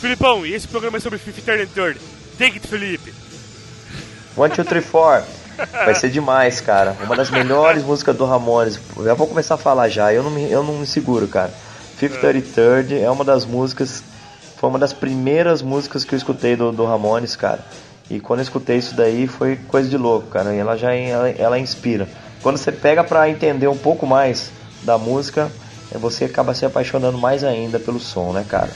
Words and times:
Filipão, 0.00 0.46
e 0.46 0.54
esse 0.54 0.66
programa 0.66 0.96
é 0.96 1.00
sobre 1.00 1.18
Fifth 1.18 1.44
Third 1.44 1.62
and 1.62 1.66
Third. 1.66 2.00
Take 2.38 2.54
it, 2.54 2.66
Felipe. 2.66 3.12
One, 4.34 4.50
two, 4.50 4.64
three, 4.64 4.80
four. 4.80 5.22
Vai 5.72 5.94
ser 5.94 6.08
demais, 6.08 6.60
cara. 6.60 6.96
Uma 7.04 7.14
das 7.14 7.28
melhores 7.30 7.82
músicas 7.82 8.16
do 8.16 8.24
Ramones. 8.24 8.80
Já 9.04 9.12
vou 9.12 9.26
começar 9.26 9.56
a 9.56 9.58
falar 9.58 9.90
já. 9.90 10.10
Eu 10.12 10.22
não 10.22 10.30
me, 10.30 10.50
eu 10.50 10.62
não 10.62 10.78
me 10.78 10.86
seguro, 10.86 11.28
cara. 11.28 11.52
Fifth 11.98 12.18
Thirty 12.18 12.40
Third 12.40 12.98
é 12.98 13.10
uma 13.10 13.24
das 13.24 13.44
músicas. 13.44 14.02
Foi 14.60 14.68
uma 14.68 14.78
das 14.78 14.92
primeiras 14.92 15.62
músicas 15.62 16.04
que 16.04 16.14
eu 16.14 16.18
escutei 16.18 16.54
do, 16.54 16.70
do 16.70 16.84
Ramones, 16.84 17.34
cara. 17.34 17.64
E 18.10 18.20
quando 18.20 18.40
eu 18.40 18.44
escutei 18.44 18.76
isso 18.76 18.94
daí 18.94 19.26
foi 19.26 19.56
coisa 19.56 19.88
de 19.88 19.96
louco, 19.96 20.26
cara. 20.28 20.54
E 20.54 20.58
ela 20.58 20.76
já 20.76 20.92
ela, 20.94 21.30
ela 21.30 21.58
inspira. 21.58 22.06
Quando 22.42 22.58
você 22.58 22.70
pega 22.70 23.02
pra 23.02 23.28
entender 23.30 23.68
um 23.68 23.76
pouco 23.76 24.06
mais 24.06 24.50
da 24.82 24.98
música, 24.98 25.50
você 25.92 26.26
acaba 26.26 26.52
se 26.54 26.66
apaixonando 26.66 27.16
mais 27.16 27.42
ainda 27.42 27.78
pelo 27.80 27.98
som, 27.98 28.32
né, 28.32 28.44
cara? 28.46 28.70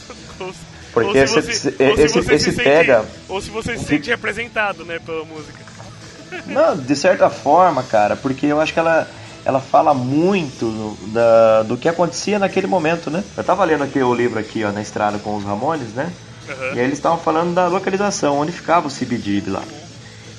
Porque 0.93 1.19
esse, 1.19 1.35
você- 1.35 1.51
esse, 1.79 2.09
se 2.09 2.19
esse, 2.33 2.39
se 2.39 2.53
sente- 2.53 2.63
pega. 2.63 3.05
Ou 3.29 3.41
se 3.43 3.51
você 3.51 3.77
se 3.77 3.85
sente 3.85 4.09
representado, 4.09 4.85
né, 4.85 4.99
pela 5.05 5.25
música. 5.25 5.59
Não, 6.47 6.77
de 6.77 6.97
certa 6.97 7.29
forma, 7.29 7.83
cara, 7.83 8.17
porque 8.17 8.47
eu 8.47 8.61
acho 8.61 8.73
que 8.73 8.79
ela, 8.79 9.07
ela 9.45 9.61
fala 9.61 9.93
muito 9.93 10.97
da, 11.09 11.63
do 11.63 11.77
que 11.77 11.89
acontecia 11.89 12.39
naquele 12.39 12.67
momento, 12.67 13.11
né? 13.11 13.23
Eu 13.37 13.45
tava 13.45 13.65
lendo 13.65 13.85
aqui 13.85 14.01
o 14.01 14.15
livro 14.15 14.39
aqui, 14.39 14.65
ó, 14.65 14.73
na 14.73 14.81
estrada 14.81 15.19
com 15.19 15.37
os 15.37 15.45
Ramones, 15.45 15.93
né? 15.93 16.11
Aham. 16.49 16.75
E 16.75 16.79
aí 16.79 16.85
eles 16.85 16.95
estavam 16.99 17.19
falando 17.19 17.55
da 17.55 17.69
localização, 17.69 18.39
onde 18.39 18.53
ficava 18.53 18.89
o 18.89 18.91
CBGB 18.91 19.51
lá. 19.51 19.63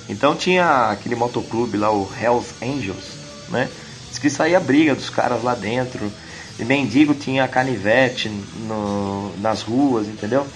Então 0.08 0.34
tinha 0.34 0.90
aquele 0.90 1.14
motoclube 1.14 1.76
lá, 1.76 1.90
o 1.90 2.08
Hells 2.20 2.54
Angels, 2.62 3.04
né? 3.48 3.68
Diz 4.08 4.18
que 4.18 4.30
saía 4.30 4.58
briga 4.58 4.94
dos 4.94 5.10
caras 5.10 5.42
lá 5.42 5.54
dentro. 5.54 6.10
E 6.58 6.64
mendigo 6.64 7.14
tinha 7.14 7.46
canivete 7.46 8.28
no, 8.28 9.36
nas 9.38 9.62
ruas, 9.62 10.06
entendeu? 10.06 10.46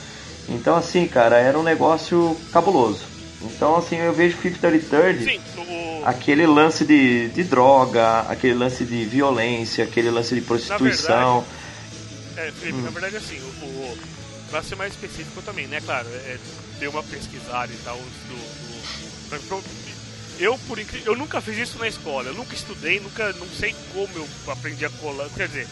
Então 0.49 0.75
assim, 0.77 1.07
cara, 1.07 1.39
era 1.39 1.59
um 1.59 1.63
negócio 1.63 2.37
cabuloso. 2.53 3.05
Então 3.43 3.77
assim, 3.77 3.97
eu 3.97 4.13
vejo 4.13 4.37
Fifth 4.37 4.61
Third 4.61 5.25
Sim, 5.25 5.41
aquele 6.05 6.47
lance 6.47 6.85
de, 6.85 7.29
de 7.29 7.45
droga, 7.45 8.21
aquele 8.29 8.55
lance 8.55 8.85
de 8.85 9.05
violência, 9.05 9.85
aquele 9.85 10.11
lance 10.11 10.35
de 10.35 10.41
prostituição. 10.41 11.45
É, 12.37 12.51
Felipe, 12.53 12.79
Hum. 12.79 12.83
na 12.83 12.91
verdade, 12.91 13.17
assim, 13.17 13.39
o, 13.39 13.65
o, 13.67 13.99
pra 14.51 14.63
ser 14.63 14.77
mais 14.77 14.93
específico 14.93 15.43
também, 15.43 15.67
né, 15.67 15.81
claro, 15.85 16.09
é, 16.09 16.39
dei 16.79 16.89
uma 16.89 17.03
pesquisada 17.03 17.73
e 17.73 17.77
tal 17.85 17.97
do. 17.97 18.35
do 19.49 19.81
eu, 20.39 20.59
por 20.67 20.79
incrível, 20.79 21.13
eu 21.13 21.19
nunca 21.19 21.41
fiz 21.43 21.59
isso 21.59 21.79
na 21.79 21.87
escola, 21.87 22.29
eu 22.29 22.35
nunca 22.35 22.55
estudei, 22.55 22.99
nunca, 22.99 23.31
não 23.35 23.47
sei 23.47 23.75
como 23.93 24.09
eu 24.17 24.27
aprendi 24.51 24.85
a 24.87 24.91
colar, 24.91 25.29
quer 25.37 25.49
dizer, 25.49 25.69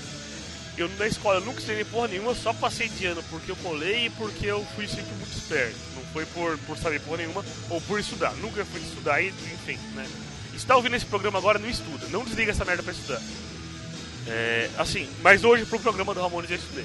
eu 0.83 0.89
na 0.99 1.07
escola 1.07 1.37
eu 1.37 1.45
nunca 1.45 1.61
estudei 1.61 1.85
porra 1.85 2.09
nenhuma, 2.09 2.35
só 2.35 2.53
passei 2.53 2.89
de 2.89 3.07
ano 3.07 3.23
porque 3.31 3.51
eu 3.51 3.57
colei 3.57 4.07
e 4.07 4.11
porque 4.11 4.47
eu 4.47 4.65
fui 4.75 4.87
sempre 4.87 5.13
muito 5.17 5.37
esperto, 5.37 5.77
não 5.95 6.03
foi 6.13 6.25
por, 6.27 6.57
por 6.59 6.77
saber 6.79 7.01
porra 7.01 7.19
nenhuma 7.19 7.45
ou 7.71 7.81
por 7.83 7.99
estudar, 8.01 8.33
nunca 8.37 8.65
fui 8.65 8.81
estudar 8.81 9.23
enfim, 9.23 9.79
né. 9.95 10.07
E 10.55 10.59
se 10.59 10.67
tá 10.67 10.77
ouvindo 10.77 10.97
esse 10.97 11.07
programa 11.07 11.39
agora, 11.39 11.59
não 11.59 11.69
estuda, 11.69 12.07
não 12.11 12.25
desliga 12.25 12.51
essa 12.51 12.65
merda 12.65 12.83
pra 12.83 12.93
estudar. 12.93 13.21
É, 14.27 14.69
assim, 14.77 15.09
mas 15.23 15.45
hoje 15.45 15.65
pro 15.65 15.79
programa 15.81 16.13
do 16.15 16.21
Ramones 16.21 16.51
eu 16.51 16.57
estudei. 16.57 16.85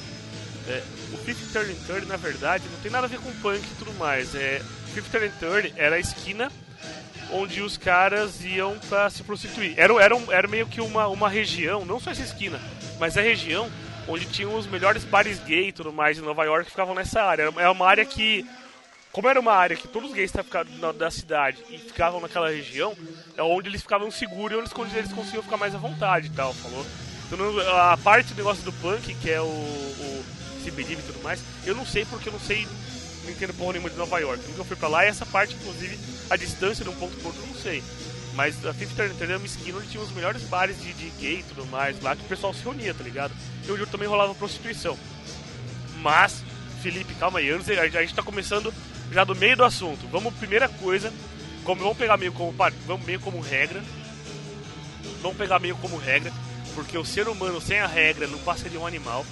É, 0.67 0.81
o 1.11 1.17
Fifth 1.17 1.51
Third 1.51 1.71
and 1.71 1.85
Third, 1.87 2.05
na 2.07 2.15
verdade, 2.15 2.63
não 2.71 2.79
tem 2.79 2.89
nada 2.91 3.05
a 3.05 3.09
ver 3.09 3.19
com 3.19 3.31
punk 3.41 3.61
e 3.63 3.75
tudo 3.77 3.93
mais. 3.95 4.33
É, 4.33 4.61
Fifth 4.93 5.09
Third 5.11 5.25
and 5.27 5.31
Third 5.39 5.73
era 5.75 5.95
a 5.97 5.99
esquina 5.99 6.49
onde 7.31 7.61
os 7.61 7.75
caras 7.77 8.43
iam 8.45 8.77
pra 8.87 9.09
se 9.09 9.23
prostituir. 9.23 9.73
Era, 9.77 9.93
era, 10.01 10.15
um- 10.15 10.31
era 10.31 10.47
meio 10.47 10.67
que 10.67 10.79
uma, 10.79 11.07
uma 11.07 11.27
região, 11.29 11.83
não 11.83 11.99
só 11.99 12.11
essa 12.11 12.21
esquina, 12.21 12.61
mas 12.99 13.17
a 13.17 13.21
região 13.21 13.69
onde 14.07 14.25
tinham 14.25 14.55
os 14.55 14.67
melhores 14.67 15.03
bares 15.03 15.39
gay 15.39 15.69
e 15.69 15.71
tudo 15.71 15.93
mais 15.93 16.17
em 16.17 16.21
Nova 16.21 16.43
York 16.43 16.65
que 16.65 16.71
ficavam 16.71 16.95
nessa 16.95 17.21
área. 17.21 17.51
Era 17.57 17.71
uma 17.71 17.87
área 17.87 18.05
que 18.05 18.45
como 19.13 19.29
era 19.29 19.39
uma 19.39 19.53
área 19.53 19.75
que 19.75 19.87
todos 19.87 20.09
os 20.09 20.15
gays 20.15 20.33
estavam 20.35 20.91
da 20.91 21.11
cidade 21.11 21.59
e 21.69 21.77
ficavam 21.77 22.19
naquela 22.19 22.49
região, 22.49 22.97
é 23.37 23.43
onde 23.43 23.69
eles 23.69 23.83
ficavam 23.83 24.09
seguros 24.09 24.57
e 24.57 24.81
onde 24.81 24.97
eles, 24.97 25.13
conseguiam 25.13 25.43
ficar 25.43 25.55
mais 25.55 25.75
à 25.75 25.77
vontade 25.77 26.27
e 26.27 26.29
tal, 26.31 26.51
falou? 26.55 26.83
Então, 27.27 27.59
a 27.79 27.95
parte 27.95 28.33
do 28.33 28.37
negócio 28.37 28.63
do 28.63 28.73
punk, 28.73 29.13
que 29.13 29.29
é 29.29 29.39
o, 29.39 29.45
o 29.45 30.25
e 30.65 30.95
tudo 31.05 31.21
mais, 31.21 31.43
eu 31.65 31.75
não 31.75 31.85
sei 31.85 32.05
porque 32.05 32.29
eu 32.29 32.33
não 32.33 32.39
sei, 32.39 32.67
não 33.23 33.31
entendo 33.31 33.53
porra 33.53 33.73
nenhuma 33.73 33.89
de 33.89 33.97
Nova 33.97 34.17
York. 34.19 34.43
Nunca 34.49 34.63
fui 34.63 34.75
pra 34.75 34.87
lá 34.87 35.05
e 35.05 35.09
essa 35.09 35.25
parte, 35.27 35.53
inclusive, 35.53 35.99
a 36.29 36.35
distância 36.35 36.83
de 36.83 36.89
um 36.89 36.95
ponto 36.95 37.15
pro 37.17 37.27
outro, 37.27 37.41
eu 37.43 37.47
não 37.47 37.55
sei. 37.55 37.83
Mas 38.35 38.65
a 38.65 38.73
Fifth 38.73 38.95
Third 38.95 39.31
é 39.31 39.37
uma 39.37 39.45
esquina 39.45 39.77
onde 39.77 39.87
tinha 39.87 40.01
os 40.01 40.11
melhores 40.11 40.41
bares 40.43 40.81
de, 40.81 40.91
de 40.93 41.09
gay 41.19 41.39
e 41.39 41.43
tudo 41.43 41.65
mais, 41.67 42.01
lá 42.01 42.15
que 42.15 42.23
o 42.23 42.27
pessoal 42.27 42.53
se 42.53 42.63
reunia, 42.63 42.93
tá 42.93 43.03
ligado? 43.03 43.33
E 43.67 43.71
onde 43.71 43.85
também 43.85 44.07
rolava 44.07 44.33
prostituição. 44.33 44.97
Mas, 46.01 46.43
Felipe, 46.81 47.13
calma 47.15 47.39
aí, 47.39 47.51
antes, 47.51 47.69
a 47.69 48.01
gente 48.01 48.15
tá 48.15 48.23
começando 48.23 48.73
já 49.11 49.23
do 49.23 49.35
meio 49.35 49.55
do 49.55 49.63
assunto. 49.63 50.07
Vamos, 50.11 50.33
primeira 50.33 50.67
coisa, 50.67 51.13
como, 51.63 51.81
vamos 51.81 51.97
pegar 51.97 52.17
meio 52.17 52.33
como, 52.33 52.53
vamos 52.87 53.05
meio 53.05 53.19
como 53.19 53.39
regra. 53.39 53.83
Vamos 55.21 55.37
pegar 55.37 55.59
meio 55.59 55.77
como 55.77 55.97
regra, 55.97 56.33
porque 56.75 56.97
o 56.97 57.05
ser 57.05 57.29
humano 57.29 57.61
sem 57.61 57.79
a 57.79 57.87
regra 57.87 58.27
não 58.27 58.39
passa 58.39 58.69
de 58.69 58.77
um 58.77 58.85
animal. 58.85 59.25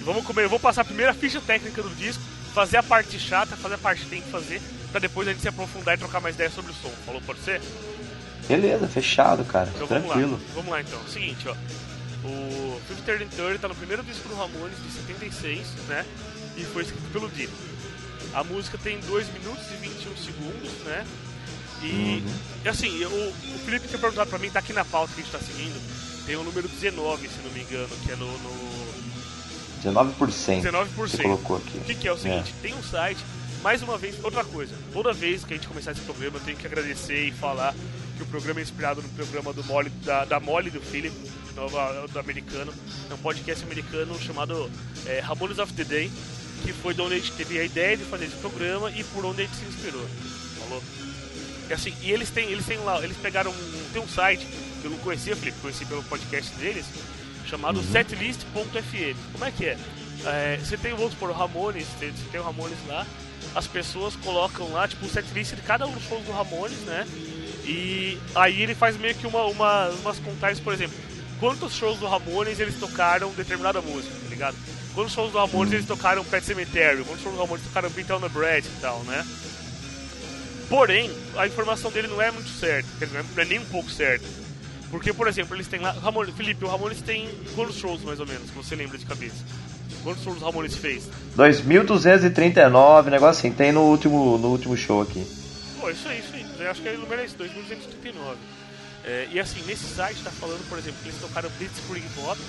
Vamos 0.00 0.24
comer, 0.24 0.44
eu 0.44 0.50
vou 0.50 0.58
passar 0.58 0.82
a 0.82 0.84
primeira 0.84 1.14
ficha 1.14 1.40
técnica 1.40 1.82
do 1.82 1.94
disco, 1.94 2.22
fazer 2.56 2.78
a 2.78 2.82
parte 2.82 3.18
chata, 3.20 3.54
fazer 3.54 3.74
a 3.74 3.78
parte 3.78 4.00
que 4.04 4.08
tem 4.08 4.22
que 4.22 4.30
fazer, 4.30 4.62
pra 4.90 4.98
depois 4.98 5.28
a 5.28 5.32
gente 5.32 5.42
se 5.42 5.48
aprofundar 5.48 5.94
e 5.94 5.98
trocar 5.98 6.20
mais 6.22 6.34
ideias 6.36 6.54
sobre 6.54 6.72
o 6.72 6.74
som. 6.74 6.88
Falou, 7.04 7.20
pode 7.20 7.40
ser? 7.40 7.60
Beleza, 8.48 8.88
fechado, 8.88 9.44
cara. 9.44 9.70
Então 9.74 9.86
vamos 9.86 10.04
Tranquilo. 10.06 10.32
lá. 10.32 10.38
Vamos 10.54 10.70
lá 10.70 10.80
então. 10.80 10.98
Seguinte, 11.06 11.46
ó. 11.48 11.54
O 12.24 12.80
Fifth 12.88 13.08
and 13.10 13.28
Third 13.28 13.58
tá 13.58 13.68
no 13.68 13.74
primeiro 13.74 14.02
disco 14.02 14.26
do 14.28 14.34
Ramones 14.34 14.78
de 14.82 14.90
76, 14.90 15.66
né? 15.86 16.06
E 16.56 16.64
foi 16.64 16.82
escrito 16.84 17.12
pelo 17.12 17.28
Dino. 17.28 17.52
A 18.32 18.42
música 18.42 18.78
tem 18.78 18.98
2 19.00 19.30
minutos 19.34 19.62
e 19.72 19.74
21 19.76 20.16
segundos, 20.16 20.70
né? 20.86 21.06
E 21.82 22.24
e 22.64 22.68
assim, 22.70 22.98
eu- 23.02 23.10
o 23.10 23.58
Felipe 23.66 23.86
tinha 23.86 23.98
perguntado 23.98 24.30
pra 24.30 24.38
mim, 24.38 24.48
tá 24.50 24.60
aqui 24.60 24.72
na 24.72 24.84
pauta 24.84 25.12
que 25.14 25.20
a 25.20 25.24
gente 25.24 25.32
tá 25.32 25.38
seguindo, 25.38 25.78
tem 26.24 26.36
o 26.36 26.42
número 26.42 26.66
19, 26.66 27.28
se 27.28 27.34
não 27.44 27.50
me 27.50 27.60
engano, 27.60 27.90
que 28.02 28.10
é 28.12 28.16
no. 28.16 28.26
no 28.26 28.95
19%. 29.90 30.62
19%. 30.62 30.86
Você 30.96 31.22
colocou 31.22 31.56
aqui. 31.56 31.78
O 31.78 31.80
que, 31.82 31.94
que 31.94 32.08
é 32.08 32.12
o 32.12 32.18
seguinte, 32.18 32.54
tem 32.62 32.74
um 32.74 32.82
site, 32.82 33.24
mais 33.62 33.82
uma 33.82 33.96
vez, 33.96 34.22
outra 34.22 34.44
coisa, 34.44 34.74
toda 34.92 35.12
vez 35.12 35.44
que 35.44 35.54
a 35.54 35.56
gente 35.56 35.68
começar 35.68 35.92
esse 35.92 36.00
programa 36.02 36.36
eu 36.36 36.40
tenho 36.40 36.56
que 36.56 36.66
agradecer 36.66 37.28
e 37.28 37.32
falar 37.32 37.74
que 38.16 38.22
o 38.22 38.26
programa 38.26 38.60
é 38.60 38.62
inspirado 38.62 39.02
no 39.02 39.08
programa 39.10 39.52
do 39.52 39.62
Molly, 39.64 39.90
da, 40.04 40.24
da 40.24 40.40
Molly 40.40 40.70
do 40.70 40.80
Philip, 40.80 41.14
nova, 41.54 42.06
do 42.08 42.18
americano, 42.18 42.72
é 43.10 43.14
um 43.14 43.18
podcast 43.18 43.64
americano 43.64 44.18
chamado 44.20 44.70
é, 45.06 45.20
Ramones 45.20 45.58
of 45.58 45.72
the 45.72 45.84
Day, 45.84 46.10
que 46.62 46.72
foi 46.72 46.94
de 46.94 47.00
onde 47.00 47.14
a 47.14 47.18
gente 47.18 47.32
teve 47.32 47.58
a 47.58 47.64
ideia 47.64 47.96
de 47.96 48.04
fazer 48.04 48.26
esse 48.26 48.36
programa 48.36 48.90
e 48.90 49.04
por 49.04 49.24
onde 49.24 49.42
a 49.42 49.44
gente 49.44 49.56
se 49.56 49.64
inspirou. 49.64 50.06
Falou? 50.58 50.82
E 51.68 51.72
assim, 51.72 51.92
e 52.02 52.12
eles 52.12 52.30
têm, 52.30 52.50
eles 52.50 52.64
têm 52.64 52.78
lá, 52.78 53.02
eles 53.02 53.16
pegaram 53.16 53.50
um, 53.50 53.90
tem 53.92 54.00
um 54.00 54.08
site 54.08 54.46
que 54.46 54.84
eu 54.84 54.90
não 54.90 54.98
conhecia, 54.98 55.34
Felipe, 55.34 55.58
conheci 55.60 55.84
pelo 55.84 56.02
podcast 56.04 56.54
deles, 56.56 56.86
chamado 57.46 57.82
setlist.fm. 57.82 59.16
Como 59.32 59.44
é 59.44 59.50
que 59.50 59.64
é? 59.66 59.78
É, 60.24 60.58
Você 60.62 60.76
tem, 60.76 60.92
vamos 60.94 61.12
supor, 61.12 61.30
o 61.30 61.32
Ramones, 61.32 61.86
tem- 62.00 62.10
você 62.10 62.24
tem 62.32 62.40
o 62.40 62.44
Ramones 62.44 62.78
lá, 62.88 63.06
as 63.54 63.66
pessoas 63.66 64.16
colocam 64.16 64.70
lá, 64.72 64.88
tipo, 64.88 65.06
o 65.06 65.08
setlist 65.08 65.54
de 65.54 65.62
cada 65.62 65.86
um 65.86 65.92
dos 65.92 66.02
shows 66.04 66.24
do 66.24 66.32
Ramones, 66.32 66.78
né? 66.80 67.06
E 67.64 68.18
aí 68.34 68.62
ele 68.62 68.74
faz 68.74 68.96
meio 68.96 69.14
que 69.14 69.26
uma, 69.26 69.44
uma, 69.44 69.88
umas 69.88 70.18
contagens, 70.18 70.60
por 70.60 70.72
exemplo, 70.72 70.96
quantos 71.40 71.74
shows 71.74 71.98
do 71.98 72.06
Ramones 72.06 72.58
eles 72.60 72.78
tocaram 72.78 73.30
determinada 73.32 73.80
música, 73.80 74.12
tá 74.22 74.28
ligado? 74.28 74.56
Quantos 74.94 75.12
shows 75.12 75.30
do 75.32 75.38
Ramones 75.38 75.72
eles 75.74 75.86
tocaram 75.86 76.24
Pet 76.24 76.44
Cemetery, 76.44 77.04
quantos 77.04 77.22
shows 77.22 77.34
do 77.36 77.40
Ramones 77.42 77.64
tocaram 77.64 77.90
Beat 77.90 78.10
on 78.10 78.20
the 78.20 78.28
Bread 78.28 78.66
e 78.66 78.80
tal, 78.80 79.00
né? 79.04 79.24
Porém, 80.68 81.10
a 81.36 81.46
informação 81.46 81.90
dele 81.92 82.08
não 82.08 82.20
é 82.20 82.30
muito 82.30 82.48
certa, 82.50 82.88
não 83.06 83.42
é 83.42 83.44
nem 83.44 83.58
um 83.60 83.64
pouco 83.66 83.90
certa. 83.90 84.26
Porque, 84.90 85.12
por 85.12 85.28
exemplo, 85.28 85.56
eles 85.56 85.66
têm 85.66 85.80
lá. 85.80 85.94
Felipe, 86.36 86.64
o 86.64 86.68
Ramones 86.68 87.00
tem 87.00 87.28
quantos 87.54 87.76
shows 87.76 88.02
mais 88.02 88.20
ou 88.20 88.26
menos, 88.26 88.50
que 88.50 88.56
você 88.56 88.74
lembra 88.74 88.96
de 88.96 89.04
cabeça? 89.04 89.44
Quantos 90.02 90.22
shows 90.22 90.40
o 90.40 90.44
Ramones 90.44 90.76
fez? 90.76 91.08
2.239, 91.36 93.10
negócio 93.10 93.40
assim, 93.40 93.52
tem 93.52 93.72
no 93.72 93.82
último, 93.82 94.38
no 94.38 94.48
último 94.48 94.76
show 94.76 95.02
aqui. 95.02 95.26
Pô, 95.80 95.90
isso 95.90 96.08
aí, 96.08 96.20
isso 96.20 96.34
aí. 96.34 96.46
Eu 96.58 96.70
acho 96.70 96.80
que 96.80 96.88
é 96.88 96.92
o 96.92 96.98
número 96.98 97.20
é 97.20 97.24
esse, 97.24 97.36
2239. 97.36 98.36
É, 99.04 99.28
e 99.30 99.38
assim, 99.38 99.62
nesse 99.66 99.86
site 99.94 100.22
tá 100.22 100.30
falando, 100.30 100.68
por 100.68 100.78
exemplo, 100.78 100.98
que 101.02 101.08
eles 101.08 101.20
tocaram 101.20 101.48
Blitzkrieg 101.58 102.06
Pop 102.14 102.40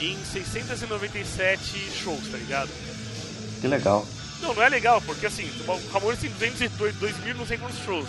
em 0.00 0.16
697 0.24 1.78
shows, 2.02 2.28
tá 2.28 2.36
ligado? 2.36 2.70
Que 3.60 3.66
legal. 3.66 4.06
Não, 4.42 4.54
não 4.54 4.62
é 4.62 4.68
legal, 4.68 5.00
porque 5.00 5.26
assim, 5.26 5.50
o 5.66 5.92
Ramones 5.92 6.20
tem 6.20 6.30
202, 6.30 6.96
2 6.96 7.24
mil 7.24 7.34
não 7.36 7.46
sei 7.46 7.56
quantos 7.56 7.78
shows. 7.84 8.08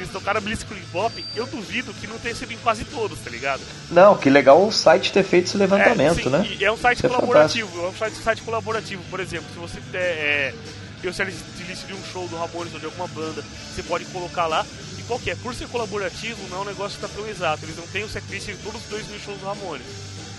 Eles 0.00 0.10
tocaram 0.10 0.40
Blitzkrieg 0.40 0.84
Bop, 0.92 1.24
eu 1.34 1.46
duvido 1.46 1.92
que 1.94 2.06
não 2.06 2.18
tenha 2.18 2.34
sido 2.34 2.52
em 2.52 2.58
quase 2.58 2.84
todos, 2.84 3.18
tá 3.20 3.30
ligado? 3.30 3.60
Não, 3.90 4.16
que 4.16 4.28
legal 4.30 4.64
o 4.66 4.72
site 4.72 5.12
ter 5.12 5.22
feito 5.22 5.46
esse 5.46 5.56
levantamento, 5.56 6.20
é, 6.20 6.22
sim, 6.22 6.28
né? 6.28 6.56
É 6.60 6.72
um 6.72 6.76
site 6.76 6.98
Isso 6.98 7.06
é 7.06 7.08
colaborativo, 7.08 7.80
é, 7.80 7.84
é 7.84 7.88
um 7.88 7.94
site, 7.96 8.16
site, 8.16 8.42
colaborativo, 8.42 9.02
por 9.10 9.20
exemplo, 9.20 9.46
se 9.52 9.58
você 9.58 9.78
é, 9.94 10.54
tem 11.00 11.10
o 11.10 11.14
setlist 11.14 11.86
de 11.86 11.92
um 11.92 12.04
show 12.12 12.26
do 12.28 12.36
Ramones 12.36 12.72
ou 12.72 12.80
de 12.80 12.86
alguma 12.86 13.06
banda, 13.08 13.44
você 13.74 13.82
pode 13.82 14.04
colocar 14.06 14.46
lá, 14.46 14.64
e 14.98 15.02
qualquer, 15.02 15.32
é? 15.32 15.36
por 15.36 15.54
ser 15.54 15.68
colaborativo, 15.68 16.38
não 16.48 16.58
é 16.58 16.60
um 16.62 16.64
negócio 16.64 16.98
que 16.98 17.06
tá 17.06 17.12
tão 17.14 17.28
exato, 17.28 17.64
eles 17.64 17.76
não 17.76 17.86
têm 17.86 18.04
o 18.04 18.08
setlist 18.08 18.46
de 18.46 18.56
todos 18.56 18.82
os 18.82 18.88
2 18.88 19.08
mil 19.08 19.20
shows 19.20 19.38
do 19.38 19.46
Ramones. 19.46 19.86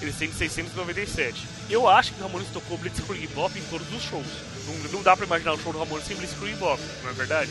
Eles 0.02 0.16
têm 0.18 0.32
697. 0.32 1.48
Eu 1.70 1.90
acho 1.90 2.14
que 2.14 2.20
o 2.20 2.24
Ramones 2.24 2.50
tocou 2.50 2.78
Blitzkrieg 2.78 3.28
Bop 3.34 3.58
em 3.58 3.64
todos 3.64 3.88
os 3.94 4.04
shows. 4.04 4.26
Não, 4.68 4.92
não 4.92 5.02
dá 5.02 5.16
pra 5.16 5.26
imaginar 5.26 5.54
o 5.54 5.60
show 5.60 5.72
do 5.72 5.80
Ramones 5.80 6.06
sem 6.06 6.16
Blitzkrieg 6.18 6.58
Bop, 6.58 6.82
não 7.04 7.10
é 7.10 7.14
verdade? 7.14 7.50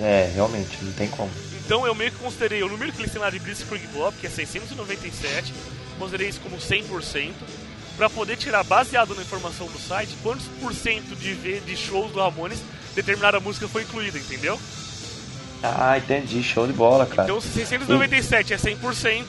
É, 0.00 0.30
realmente, 0.34 0.76
não 0.82 0.92
tem 0.92 1.08
como. 1.08 1.30
Então 1.64 1.86
eu 1.86 1.94
meio 1.94 2.12
que 2.12 2.18
considerei 2.18 2.62
o 2.62 2.68
número 2.68 2.92
que 2.92 3.00
eles 3.00 3.12
têm 3.12 3.20
lá 3.20 3.28
de 3.28 3.38
Blitzkrieg 3.38 3.86
Bop, 3.88 4.16
que 4.18 4.26
é 4.26 4.30
697, 4.30 5.52
considerei 5.98 6.28
isso 6.28 6.40
como 6.40 6.56
100%, 6.56 7.32
para 7.96 8.10
poder 8.10 8.36
tirar, 8.36 8.62
baseado 8.62 9.14
na 9.14 9.22
informação 9.22 9.66
do 9.66 9.78
site, 9.78 10.16
quantos 10.22 10.46
por 10.60 10.74
cento 10.74 11.16
de, 11.16 11.60
de 11.60 11.76
shows 11.76 12.12
do 12.12 12.20
Ramones 12.20 12.60
determinada 12.94 13.40
música 13.40 13.66
foi 13.68 13.82
incluída, 13.82 14.18
entendeu? 14.18 14.58
Ah, 15.62 15.98
entendi, 15.98 16.42
show 16.42 16.66
de 16.66 16.72
bola, 16.72 17.06
cara. 17.06 17.24
Então 17.24 17.40
se 17.40 17.48
697 17.48 18.50
e... 18.50 18.54
é 18.54 18.56
100%, 18.56 19.24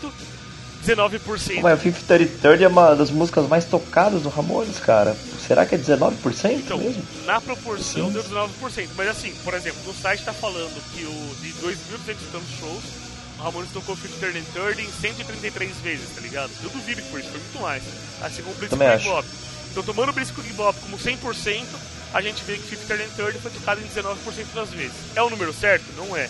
19%. 0.96 1.62
Mas 1.62 1.80
o 1.80 1.82
Fifth 1.82 2.06
Third 2.08 2.64
é 2.64 2.68
uma 2.68 2.96
das 2.96 3.12
músicas 3.12 3.48
mais 3.48 3.66
tocadas 3.66 4.22
do 4.22 4.30
Ramones, 4.30 4.80
cara. 4.80 5.16
Será 5.46 5.66
que 5.66 5.76
é 5.76 5.78
19% 5.78 6.52
então, 6.54 6.78
mesmo? 6.78 7.04
Na 7.26 7.42
proporção 7.42 8.08
Sim. 8.08 8.14
deu 8.14 8.24
19%. 8.24 8.90
Mas 8.96 9.08
assim, 9.10 9.34
por 9.44 9.54
exemplo, 9.54 9.80
no 9.86 9.94
site 9.94 10.24
tá 10.24 10.34
falando 10.34 10.82
que 10.94 11.04
o 11.06 11.36
de 11.42 11.54
2.200 11.54 12.16
tantos 12.32 12.50
shows, 12.60 12.84
o 13.40 13.44
Ramones 13.44 13.72
tocou 13.72 13.96
Fifth 13.96 14.20
Third 14.20 14.38
and 14.38 14.44
Third 14.54 14.82
em 14.82 14.92
133 14.92 15.78
vezes, 15.78 16.10
tá 16.16 16.22
ligado? 16.22 16.52
Eu 16.64 16.70
duvido 16.70 17.02
que 17.02 17.10
foi 17.10 17.22
isso, 17.22 17.30
foi 17.30 17.40
muito 17.40 17.62
mais. 17.62 17.84
Assim 18.22 18.42
como 18.42 18.56
o 18.56 18.58
Blitzkrieg 18.58 19.04
Bop. 19.04 19.28
Então 19.72 19.84
tomando 19.84 20.10
o 20.10 20.14
Blitzkrieg 20.14 20.54
Bop 20.54 20.80
como 20.80 20.98
100%, 20.98 21.66
a 22.14 22.22
gente 22.22 22.44
vê 22.46 22.58
que 22.58 22.64
Fifth 22.64 22.88
Third 22.88 23.04
and 23.04 23.10
Third 23.16 23.40
foi 23.40 23.52
tocado 23.52 23.82
em 23.82 23.88
19% 23.88 24.16
das 24.56 24.70
vezes. 24.70 24.96
É 25.16 25.22
o 25.22 25.30
número 25.30 25.54
certo? 25.54 25.86
Não 25.98 26.16
é. 26.16 26.30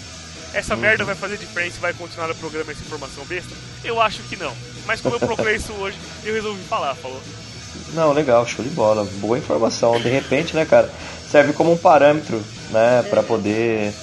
Essa 0.54 0.76
uhum. 0.76 0.82
merda 0.82 1.04
vai 1.04 1.16
fazer 1.16 1.38
diferença 1.38 1.78
e 1.78 1.80
vai 1.82 1.94
continuar 1.94 2.28
no 2.28 2.36
programa 2.36 2.72
essa 2.72 2.82
informação 2.82 3.26
besta? 3.26 3.54
Eu 3.84 4.02
acho 4.02 4.22
que 4.24 4.36
não. 4.36 4.54
Mas 4.86 5.02
como 5.02 5.16
eu 5.16 5.20
procurei 5.20 5.56
isso 5.56 5.74
hoje, 5.74 5.98
eu 6.24 6.34
resolvi 6.34 6.64
falar, 6.64 6.96
falou. 6.96 7.22
Não, 7.94 8.12
legal, 8.12 8.46
show 8.46 8.64
de 8.64 8.72
bola. 8.72 9.08
Boa 9.20 9.38
informação. 9.38 10.00
De 10.00 10.10
repente, 10.10 10.56
né, 10.56 10.66
cara, 10.66 10.90
serve 11.30 11.54
como 11.54 11.74
um 11.74 11.78
parâmetro, 11.78 12.42
né, 12.72 13.04
para 13.10 13.22
poder 13.22 13.94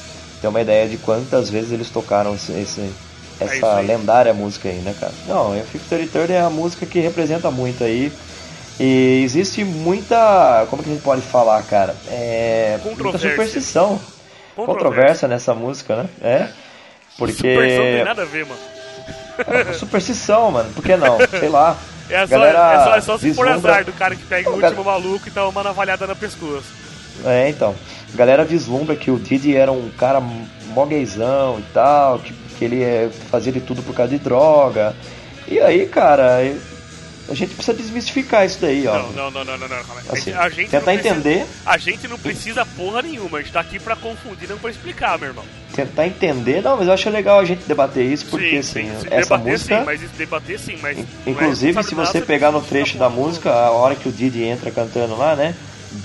ter 0.40 0.48
uma 0.48 0.60
ideia 0.60 0.88
de 0.88 0.96
quantas 0.98 1.50
vezes 1.50 1.72
eles 1.72 1.90
tocaram 1.90 2.34
esse, 2.34 2.52
esse 2.52 2.92
essa 3.40 3.80
é 3.80 3.82
lendária 3.82 4.32
música 4.32 4.68
aí, 4.68 4.76
né, 4.76 4.94
cara? 4.98 5.12
Não, 5.26 5.58
o 5.58 5.64
Fifth 5.64 5.88
Third 5.88 6.32
é 6.32 6.40
a 6.40 6.50
música 6.50 6.86
que 6.86 7.00
representa 7.00 7.50
muito 7.50 7.82
aí. 7.82 8.12
E 8.78 9.22
existe 9.24 9.64
muita. 9.64 10.66
Como 10.68 10.82
que 10.82 10.90
a 10.90 10.92
gente 10.92 11.02
pode 11.02 11.22
falar, 11.22 11.62
cara? 11.64 11.96
É. 12.08 12.78
Muita 12.84 13.18
superstição 13.18 14.00
controvérsia 14.54 15.28
nessa 15.28 15.54
música, 15.54 15.96
né? 15.96 16.08
É. 16.22 16.48
Porque. 17.18 17.34
Superstição 17.34 17.84
tem 17.84 18.04
nada 18.04 18.22
a 18.22 18.24
ver, 18.24 18.46
mano. 18.46 18.60
É, 19.46 19.72
superstição, 19.72 20.50
mano. 20.50 20.72
Por 20.72 20.84
que 20.84 20.96
não? 20.96 21.18
Sei 21.28 21.48
lá. 21.48 21.76
É 22.08 22.26
só, 22.26 22.44
é 22.44 22.52
só, 22.52 22.96
é 22.96 23.00
só 23.00 23.18
se 23.18 23.32
for 23.32 23.48
azar 23.48 23.84
do 23.84 23.92
cara 23.92 24.14
que 24.14 24.24
pega 24.24 24.50
o 24.50 24.54
último 24.54 24.84
maluco 24.84 25.26
e 25.26 25.30
toma 25.30 25.48
uma 25.48 25.62
navalhada 25.62 26.06
na 26.06 26.14
pescoço. 26.14 26.66
É, 27.24 27.48
então. 27.48 27.74
A 28.12 28.16
galera 28.16 28.44
vislumbra 28.44 28.94
que 28.94 29.10
o 29.10 29.18
Didi 29.18 29.56
era 29.56 29.72
um 29.72 29.90
cara 29.90 30.20
moguezão 30.68 31.58
e 31.58 31.64
tal, 31.72 32.18
que, 32.18 32.32
que 32.32 32.64
ele 32.64 32.82
é, 32.82 33.10
fazia 33.30 33.50
de 33.50 33.60
tudo 33.60 33.82
por 33.82 33.94
causa 33.94 34.12
de 34.12 34.18
droga. 34.18 34.94
E 35.48 35.58
aí, 35.60 35.86
cara, 35.86 36.40
a 37.26 37.34
gente 37.34 37.54
precisa 37.54 37.76
desmistificar 37.76 38.44
isso 38.44 38.58
daí, 38.60 38.86
ó. 38.86 38.98
Não, 38.98 39.30
não, 39.30 39.44
não, 39.44 39.56
não, 39.56 39.68
não. 39.68 39.76
Assim, 40.10 40.32
a 40.32 40.48
gente 40.50 40.70
tentar 40.70 40.92
precisa, 40.92 41.08
entender. 41.08 41.46
A 41.64 41.78
gente 41.78 42.06
não 42.06 42.18
precisa 42.18 42.66
porra 42.66 43.00
nenhuma, 43.02 43.38
a 43.38 43.40
gente 43.40 43.52
tá 43.52 43.60
aqui 43.60 43.78
pra 43.78 43.96
confundir, 43.96 44.48
não 44.48 44.58
pra 44.58 44.70
explicar, 44.70 45.18
meu 45.18 45.28
irmão. 45.28 45.44
Tentar 45.74 46.06
entender, 46.06 46.62
não, 46.62 46.76
mas 46.76 46.86
eu 46.86 46.92
acho 46.92 47.08
legal 47.08 47.40
a 47.40 47.44
gente 47.44 47.64
debater 47.66 48.04
isso, 48.04 48.26
porque 48.26 48.62
sim, 48.62 48.90
assim, 48.90 49.00
sim, 49.00 49.06
essa 49.10 49.36
debater, 49.36 49.52
música. 49.52 49.78
Sim, 49.78 49.84
mas 49.84 50.00
debater 50.00 50.58
sim, 50.58 50.78
mas. 50.82 50.98
É 50.98 51.04
inclusive, 51.26 51.78
é 51.78 51.82
se 51.82 51.94
você 51.94 52.20
pegar 52.20 52.52
no 52.52 52.60
trecho 52.60 52.98
da 52.98 53.08
música, 53.08 53.50
a 53.50 53.70
hora 53.70 53.94
que 53.94 54.08
o 54.08 54.12
Didi 54.12 54.42
entra 54.42 54.70
cantando 54.70 55.16
lá, 55.16 55.34
né? 55.34 55.54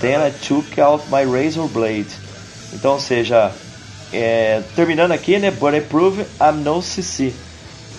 Then 0.00 0.26
I 0.26 0.30
took 0.30 0.80
out 0.80 1.04
my 1.10 1.24
razor 1.24 1.68
blade. 1.68 2.08
Então, 2.72 2.92
ou 2.92 3.00
seja, 3.00 3.52
é, 4.10 4.62
terminando 4.74 5.12
aqui, 5.12 5.38
né? 5.38 5.50
But 5.50 5.74
I 5.74 5.80
prove 5.80 6.24
I'm 6.40 6.62
no 6.64 6.80
CC. 6.80 7.34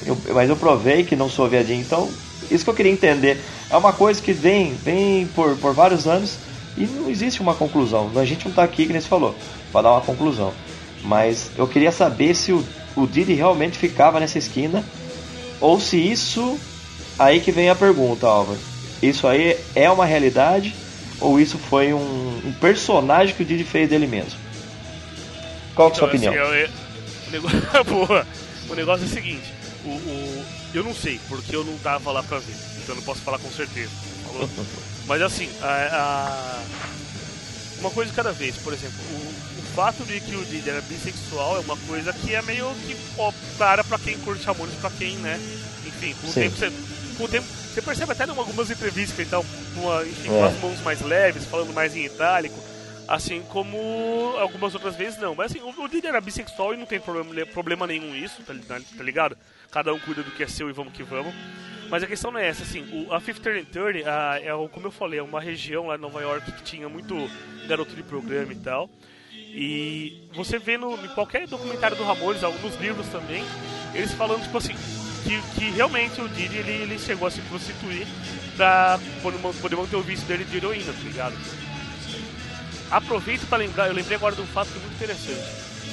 Eu, 0.06 0.18
mas 0.30 0.50
eu 0.50 0.56
provei 0.56 1.04
que 1.04 1.16
não 1.16 1.30
sou 1.30 1.48
viadinho, 1.48 1.82
então 1.82 2.10
isso 2.52 2.64
que 2.64 2.70
eu 2.70 2.74
queria 2.74 2.92
entender. 2.92 3.40
É 3.70 3.78
uma 3.78 3.94
coisa 3.94 4.22
que 4.22 4.34
vem, 4.34 4.74
vem 4.74 5.28
por, 5.28 5.56
por 5.58 5.74
vários 5.74 6.08
anos 6.08 6.38
e 6.78 6.82
não 6.86 7.10
existe 7.10 7.42
uma 7.42 7.54
conclusão. 7.54 8.12
A 8.16 8.26
gente 8.26 8.46
não 8.46 8.52
está 8.52 8.64
aqui, 8.64 8.86
que 8.86 8.92
nem 8.92 9.02
você 9.02 9.08
falou, 9.08 9.36
para 9.72 9.84
dar 9.84 9.92
uma 9.92 10.02
conclusão. 10.02 10.54
Mas 11.04 11.52
eu 11.58 11.68
queria 11.68 11.92
saber 11.92 12.36
se 12.36 12.52
o, 12.52 12.64
o 12.96 13.08
Didi 13.08 13.34
realmente 13.34 13.78
ficava 13.78 14.20
nessa 14.20 14.38
esquina 14.38 14.84
ou 15.60 15.80
se 15.80 15.98
isso. 15.98 16.60
Aí 17.18 17.40
que 17.40 17.52
vem 17.52 17.70
a 17.70 17.76
pergunta, 17.76 18.28
Álvaro. 18.28 18.60
Isso 19.02 19.28
aí 19.28 19.58
é 19.76 19.90
uma 19.90 20.06
realidade 20.06 20.74
ou 21.22 21.40
isso 21.40 21.58
foi 21.58 21.94
um, 21.94 22.42
um 22.44 22.52
personagem 22.60 23.36
que 23.36 23.44
o 23.44 23.46
Didi 23.46 23.64
fez 23.64 23.88
dele 23.88 24.08
mesmo? 24.08 24.40
Qual 25.76 25.90
é 25.90 25.92
a 25.92 25.96
sua 25.96 26.08
então, 26.08 26.32
opinião? 26.32 26.34
Assim, 26.34 26.42
eu, 26.42 26.56
eu, 26.56 26.70
o, 27.28 27.32
negócio, 27.32 27.84
boa. 27.86 28.28
o 28.70 28.76
negócio 28.76 29.06
é 29.06 29.08
o 29.08 29.10
seguinte: 29.10 29.54
o, 29.86 29.90
o, 29.90 30.46
eu 30.74 30.84
não 30.84 30.94
sei, 30.94 31.20
porque 31.28 31.56
eu 31.56 31.64
não 31.64 31.78
tava 31.80 32.12
lá 32.12 32.24
pra 32.24 32.40
ver. 32.40 32.56
Então 32.78 32.90
eu 32.90 32.96
não 32.96 33.04
posso 33.04 33.22
falar 33.22 33.40
com 33.40 33.52
certeza. 33.52 33.92
Falou? 34.26 34.50
Mas 35.08 35.22
assim, 35.22 35.50
a, 35.62 35.68
a, 35.68 36.64
uma 37.80 37.92
coisa 37.92 38.14
cada 38.14 38.32
vez. 38.32 38.56
Por 38.58 38.74
exemplo, 38.74 38.98
o, 39.12 39.60
o 39.60 39.64
fato 39.76 40.04
de 40.06 40.20
que 40.22 40.36
o 40.36 40.46
Didi 40.46 40.70
era 40.70 40.82
bissexual 40.82 41.58
é 41.58 41.60
uma 41.60 41.78
coisa 41.78 42.14
que 42.14 42.34
é 42.34 42.42
meio 42.42 42.74
que 42.88 42.96
ó, 43.18 43.32
clara 43.58 43.84
pra 43.84 44.00
quem 44.00 44.18
curte 44.20 44.46
Ramones, 44.46 44.76
pra 44.76 44.90
quem, 44.92 45.16
né? 45.18 45.40
Enfim, 45.86 46.16
com 46.22 46.30
o 46.30 46.34
tempo 46.34 46.56
você. 46.56 46.72
Com 47.18 47.24
o 47.26 47.28
tempo, 47.28 47.46
você 47.46 47.82
percebe 47.82 48.12
até 48.12 48.26
em 48.26 48.30
algumas 48.30 48.70
entrevistas 48.70 49.16
que 49.16 49.22
ele 49.22 49.30
tá 49.30 49.38
com, 49.38 50.02
é. 50.02 50.06
com 50.28 50.46
as 50.46 50.60
mãos 50.60 50.82
mais 50.82 51.02
leves, 51.02 51.46
falando 51.46 51.74
mais 51.74 51.96
em 51.96 52.06
itálico. 52.06 52.58
Assim 53.08 53.42
como 53.50 54.36
algumas 54.40 54.74
outras 54.74 54.96
vezes 54.96 55.20
não. 55.20 55.36
Mas 55.36 55.52
assim, 55.52 55.60
o, 55.62 55.84
o 55.84 55.88
Didi 55.90 56.08
era 56.08 56.22
bissexual 56.22 56.74
e 56.74 56.78
não 56.78 56.86
tem 56.86 57.00
problema, 57.00 57.46
problema 57.48 57.88
nenhum 57.88 58.16
isso, 58.16 58.42
tá, 58.44 58.54
tá 58.98 59.04
ligado? 59.04 59.38
Cada 59.72 59.94
um 59.94 60.00
cuida 60.00 60.22
do 60.22 60.32
que 60.32 60.44
é 60.44 60.48
seu 60.48 60.70
e 60.70 60.74
vamos 60.74 60.94
que 60.94 61.04
vamos. 61.04 61.34
Mas 61.90 62.04
a 62.04 62.08
questão 62.08 62.32
não 62.32 62.40
é 62.40 62.48
essa, 62.48 62.64
assim, 62.64 62.88
o, 62.94 63.14
a 63.14 63.20
Fifth 63.20 63.46
and 63.48 63.66
Third, 63.66 64.04
a, 64.06 64.40
é, 64.42 64.52
como 64.70 64.88
eu 64.88 64.92
falei, 64.92 65.20
é 65.20 65.24
uma 65.24 65.42
região 65.42 65.88
lá 65.88 65.96
em 65.96 66.00
Nova 66.00 66.22
York 66.22 66.52
que 66.52 66.64
tinha 66.64 66.88
muito 66.88 67.30
garoto 67.68 67.94
de 67.96 68.04
programa 68.04 68.54
e 68.54 68.56
tal. 68.56 68.90
E 69.34 70.30
você 70.34 70.58
vê 70.58 70.78
no, 70.78 70.94
em 71.04 71.10
qualquer 71.10 71.48
documentário 71.48 71.98
do 71.98 72.04
Ramones, 72.04 72.44
alguns 72.44 72.76
livros 72.80 73.08
também, 73.08 73.44
eles 73.94 74.14
falando, 74.14 74.42
tipo 74.42 74.58
assim, 74.58 74.74
que, 75.24 75.42
que 75.60 75.70
realmente 75.72 76.22
o 76.22 76.30
Didi 76.30 76.58
ele, 76.58 76.72
ele 76.72 77.00
chegou 77.00 77.28
a 77.28 77.32
se 77.32 77.42
prostituir 77.42 78.08
pra 78.56 78.98
poder 79.62 79.76
manter 79.76 79.96
o 79.98 80.02
vício 80.02 80.26
dele 80.28 80.46
de 80.46 80.58
heroína, 80.58 80.94
tá 80.94 81.04
ligado? 81.04 81.36
Aproveito 82.90 83.48
para 83.48 83.58
lembrar, 83.58 83.88
eu 83.88 83.94
lembrei 83.94 84.16
agora 84.16 84.36
de 84.36 84.42
um 84.42 84.48
fato 84.48 84.70
muito 84.72 84.96
interessante. 84.96 85.42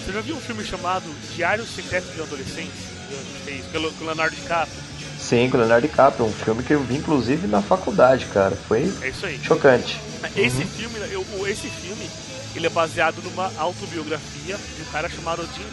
Você 0.04 0.12
já 0.12 0.20
viu 0.20 0.36
um 0.36 0.40
filme 0.40 0.64
chamado 0.64 1.08
Diário 1.34 1.64
Secreto 1.64 2.12
de 2.12 2.20
um 2.20 2.24
Adolescente? 2.24 2.97
Fez 3.44 3.64
pelo, 3.66 3.92
pelo 3.92 4.06
Leonardo 4.06 4.36
DiCaprio. 4.36 4.82
Sim, 5.18 5.50
com 5.50 5.56
o 5.56 5.60
Leonardo 5.60 5.86
DiCaprio, 5.86 6.26
um 6.26 6.32
filme 6.32 6.62
que 6.62 6.72
eu 6.72 6.82
vi 6.82 6.96
inclusive 6.96 7.46
na 7.46 7.60
faculdade, 7.60 8.26
cara. 8.26 8.56
Foi 8.56 8.92
é 9.02 9.08
isso 9.08 9.26
aí. 9.26 9.38
chocante. 9.42 10.00
Esse 10.36 10.62
uhum. 10.62 10.68
filme, 10.68 10.98
eu, 11.10 11.24
esse 11.48 11.68
filme, 11.68 12.08
ele 12.54 12.66
é 12.66 12.70
baseado 12.70 13.22
numa 13.22 13.52
autobiografia 13.58 14.56
de 14.56 14.82
um 14.82 14.92
cara 14.92 15.08
chamado 15.08 15.42
Jim 15.54 15.64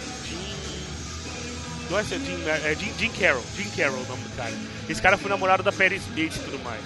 não 1.89 1.99
é 1.99 2.03
Jim, 2.03 2.43
é 2.47 2.75
Jim, 2.75 2.93
Jim 2.97 3.09
Carroll, 3.09 3.43
Jim 3.55 3.69
Carroll 3.75 4.01
o 4.01 4.07
nome 4.07 4.23
do 4.23 4.35
cara. 4.35 4.53
Esse 4.89 5.01
cara 5.01 5.17
foi 5.17 5.29
namorado 5.29 5.63
da 5.63 5.71
Paris 5.71 6.03
Bates 6.09 6.37
e 6.37 6.39
tudo 6.39 6.63
mais. 6.63 6.81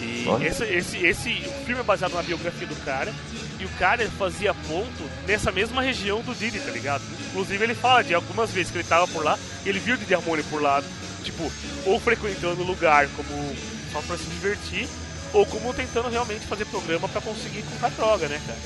E 0.00 0.24
esse, 0.46 0.64
esse, 0.64 0.96
esse 1.06 1.30
filme 1.66 1.80
é 1.80 1.82
baseado 1.82 2.14
na 2.14 2.22
biografia 2.22 2.66
do 2.66 2.76
cara. 2.84 3.12
E 3.58 3.64
o 3.64 3.68
cara 3.78 4.08
fazia 4.18 4.54
ponto 4.54 5.10
nessa 5.26 5.52
mesma 5.52 5.82
região 5.82 6.22
do 6.22 6.34
Didi, 6.34 6.58
tá 6.60 6.70
ligado? 6.70 7.02
Inclusive 7.28 7.62
ele 7.62 7.74
fala 7.74 8.02
de 8.02 8.14
algumas 8.14 8.50
vezes 8.50 8.72
que 8.72 8.78
ele 8.78 8.88
tava 8.88 9.06
por 9.06 9.22
lá 9.22 9.38
e 9.64 9.68
ele 9.68 9.78
viu 9.78 9.96
o 9.96 9.98
Didi 9.98 10.14
Harmony 10.14 10.42
por 10.44 10.62
lá, 10.62 10.82
tipo, 11.22 11.52
ou 11.84 12.00
frequentando 12.00 12.62
o 12.62 12.64
lugar 12.64 13.06
como 13.08 13.54
só 13.92 14.00
pra 14.00 14.16
se 14.16 14.24
divertir, 14.24 14.88
ou 15.34 15.44
como 15.44 15.74
tentando 15.74 16.08
realmente 16.08 16.46
fazer 16.46 16.64
programa 16.66 17.06
para 17.08 17.20
conseguir 17.20 17.62
comprar 17.62 17.90
droga, 17.90 18.28
né, 18.28 18.40
cara? 18.46 18.58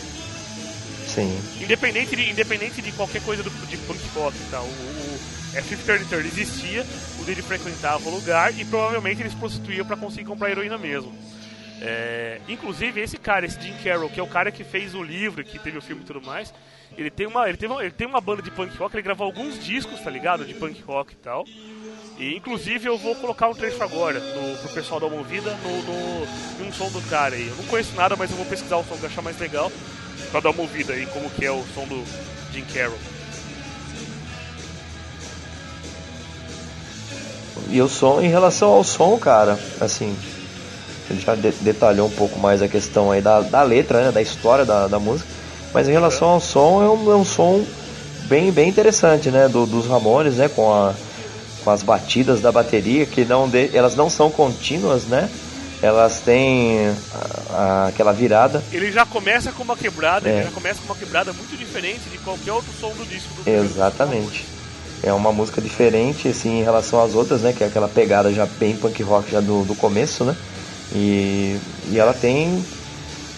Sim. 1.08 1.38
Independente 1.60 2.16
de, 2.16 2.30
independente 2.30 2.80
de 2.80 2.92
qualquer 2.92 3.22
coisa 3.22 3.42
do, 3.42 3.50
de 3.50 3.76
punk 3.78 4.00
rock 4.14 4.36
e 4.36 4.50
tal, 4.50 4.64
o, 4.64 5.13
o 5.54 5.58
F-30 5.58 6.24
existia, 6.24 6.84
o 7.20 7.24
Didi 7.24 7.40
frequentava 7.40 8.08
o 8.08 8.12
lugar 8.12 8.52
e 8.58 8.64
provavelmente 8.64 9.22
eles 9.22 9.34
prostituíam 9.34 9.86
para 9.86 9.96
conseguir 9.96 10.24
comprar 10.24 10.50
heroína 10.50 10.76
mesmo. 10.76 11.16
É, 11.80 12.40
inclusive, 12.48 13.00
esse 13.00 13.16
cara, 13.18 13.46
esse 13.46 13.60
Jim 13.60 13.74
Carroll, 13.82 14.10
que 14.10 14.18
é 14.18 14.22
o 14.22 14.26
cara 14.26 14.50
que 14.50 14.64
fez 14.64 14.94
o 14.94 15.02
livro, 15.02 15.44
que 15.44 15.58
teve 15.58 15.78
o 15.78 15.82
filme 15.82 16.02
e 16.02 16.04
tudo 16.04 16.20
mais, 16.22 16.52
ele 16.96 17.10
tem 17.10 17.26
uma, 17.26 17.48
ele 17.48 17.56
tem 17.56 17.68
uma, 17.68 17.82
ele 17.82 17.90
tem 17.90 18.06
uma 18.06 18.20
banda 18.20 18.42
de 18.42 18.50
punk 18.50 18.76
rock, 18.76 18.94
ele 18.94 19.02
gravou 19.02 19.26
alguns 19.26 19.62
discos, 19.62 20.00
tá 20.00 20.10
ligado? 20.10 20.44
De 20.44 20.54
punk 20.54 20.80
rock 20.82 21.12
e 21.12 21.16
tal. 21.16 21.44
E 22.18 22.36
inclusive 22.36 22.88
eu 22.88 22.96
vou 22.96 23.14
colocar 23.16 23.48
um 23.48 23.54
trecho 23.54 23.82
agora 23.82 24.20
no, 24.20 24.56
pro 24.58 24.68
pessoal 24.70 25.00
da 25.00 25.08
Movida 25.08 25.56
no, 25.56 25.82
no, 25.82 26.66
um 26.66 26.72
som 26.72 26.90
do 26.90 27.02
cara 27.08 27.34
aí. 27.34 27.48
Eu 27.48 27.56
não 27.56 27.64
conheço 27.64 27.94
nada, 27.94 28.16
mas 28.16 28.30
eu 28.30 28.36
vou 28.36 28.46
pesquisar 28.46 28.76
o 28.76 28.84
som 28.84 28.96
que 28.96 29.02
eu 29.02 29.08
achar 29.08 29.22
mais 29.22 29.38
legal 29.38 29.70
pra 30.30 30.40
dar 30.40 30.50
uma 30.50 30.62
ouvida 30.62 30.92
aí 30.92 31.06
como 31.06 31.30
que 31.30 31.44
é 31.44 31.50
o 31.50 31.64
som 31.74 31.86
do 31.86 32.04
Jim 32.52 32.64
Carroll. 32.72 33.13
E 37.70 37.80
o 37.80 37.88
som, 37.88 38.20
em 38.20 38.28
relação 38.28 38.70
ao 38.70 38.84
som, 38.84 39.16
cara, 39.18 39.58
assim, 39.80 40.16
ele 41.10 41.20
já 41.20 41.34
de 41.34 41.50
detalhou 41.60 42.06
um 42.06 42.10
pouco 42.10 42.38
mais 42.38 42.62
a 42.62 42.68
questão 42.68 43.10
aí 43.10 43.20
da, 43.20 43.40
da 43.40 43.62
letra, 43.62 44.04
né, 44.04 44.12
da 44.12 44.22
história 44.22 44.64
da, 44.64 44.86
da 44.86 44.98
música, 44.98 45.28
mas 45.72 45.88
em 45.88 45.92
relação 45.92 46.28
ao 46.28 46.40
som, 46.40 46.82
é 46.82 46.88
um, 46.88 47.12
é 47.12 47.16
um 47.16 47.24
som 47.24 47.64
bem, 48.24 48.50
bem 48.50 48.68
interessante, 48.68 49.30
né, 49.30 49.48
do, 49.48 49.66
dos 49.66 49.86
Ramones, 49.86 50.34
né, 50.34 50.48
com, 50.48 50.72
a, 50.72 50.94
com 51.62 51.70
as 51.70 51.82
batidas 51.82 52.40
da 52.40 52.52
bateria, 52.52 53.06
que 53.06 53.24
não 53.24 53.48
de, 53.48 53.76
elas 53.76 53.94
não 53.94 54.08
são 54.08 54.30
contínuas, 54.30 55.04
né, 55.04 55.28
elas 55.82 56.20
têm 56.20 56.88
a, 57.50 57.54
a, 57.54 57.88
aquela 57.88 58.12
virada. 58.12 58.62
Ele 58.72 58.90
já 58.90 59.04
começa 59.04 59.52
com 59.52 59.62
uma 59.62 59.76
quebrada, 59.76 60.28
é. 60.28 60.32
ele 60.32 60.44
já 60.44 60.50
começa 60.50 60.80
com 60.80 60.86
uma 60.86 60.96
quebrada 60.96 61.32
muito 61.32 61.56
diferente 61.56 62.08
de 62.10 62.18
qualquer 62.18 62.52
outro 62.52 62.72
som 62.80 62.90
do 62.90 63.04
disco. 63.04 63.28
Do 63.34 63.50
Exatamente. 63.50 64.53
É 65.04 65.12
uma 65.12 65.30
música 65.30 65.60
diferente, 65.60 66.28
assim, 66.28 66.60
em 66.60 66.62
relação 66.62 67.02
às 67.02 67.14
outras, 67.14 67.42
né? 67.42 67.52
Que 67.52 67.62
é 67.62 67.66
aquela 67.66 67.88
pegada 67.88 68.32
já 68.32 68.46
bem 68.46 68.74
punk 68.74 69.02
rock 69.02 69.30
já 69.30 69.40
do, 69.40 69.62
do 69.64 69.74
começo, 69.74 70.24
né? 70.24 70.34
E, 70.94 71.58
e 71.90 71.98
ela 71.98 72.14
tem. 72.14 72.64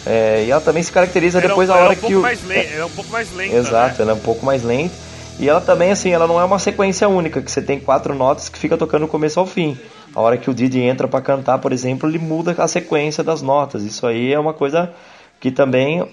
É, 0.07 0.45
e 0.47 0.51
ela 0.51 0.61
também 0.61 0.81
se 0.83 0.93
caracteriza 0.93 1.41
depois 1.41 1.69
é 1.69 1.73
da 1.73 1.79
hora 1.81 1.93
um 1.93 1.97
que 1.97 2.15
o. 2.15 2.21
Mais 2.21 2.45
lenta, 2.47 2.61
é, 2.61 2.79
é 2.79 2.85
um 2.85 2.91
pouco 2.91 3.11
mais 3.11 3.35
lenta. 3.35 3.57
Exato, 3.57 3.97
né? 3.97 4.03
ela 4.03 4.13
é 4.13 4.15
um 4.15 4.21
pouco 4.21 4.47
mais 4.47 4.63
lenta. 4.63 4.95
E 5.41 5.49
ela 5.49 5.61
também, 5.61 5.91
assim, 5.91 6.11
ela 6.11 6.27
não 6.27 6.41
é 6.41 6.45
uma 6.45 6.59
sequência 6.59 7.09
única, 7.09 7.43
que 7.43 7.51
você 7.51 7.61
tem 7.61 7.81
quatro 7.81 8.15
notas 8.15 8.49
que 8.49 8.59
fica 8.59 8.77
tocando 8.77 9.03
do 9.03 9.09
começo 9.09 9.39
ao 9.41 9.47
fim. 9.47 9.77
A 10.15 10.21
hora 10.21 10.39
que 10.39 10.49
o 10.49 10.55
Didi 10.55 10.81
entra 10.81 11.09
para 11.09 11.21
cantar, 11.21 11.59
por 11.59 11.73
exemplo, 11.73 12.09
ele 12.09 12.19
muda 12.19 12.55
a 12.57 12.69
sequência 12.69 13.23
das 13.23 13.43
notas. 13.43 13.83
Isso 13.83 14.07
aí 14.07 14.33
é 14.33 14.39
uma 14.39 14.55
coisa 14.55 14.91
que 15.39 15.51
também 15.51 16.09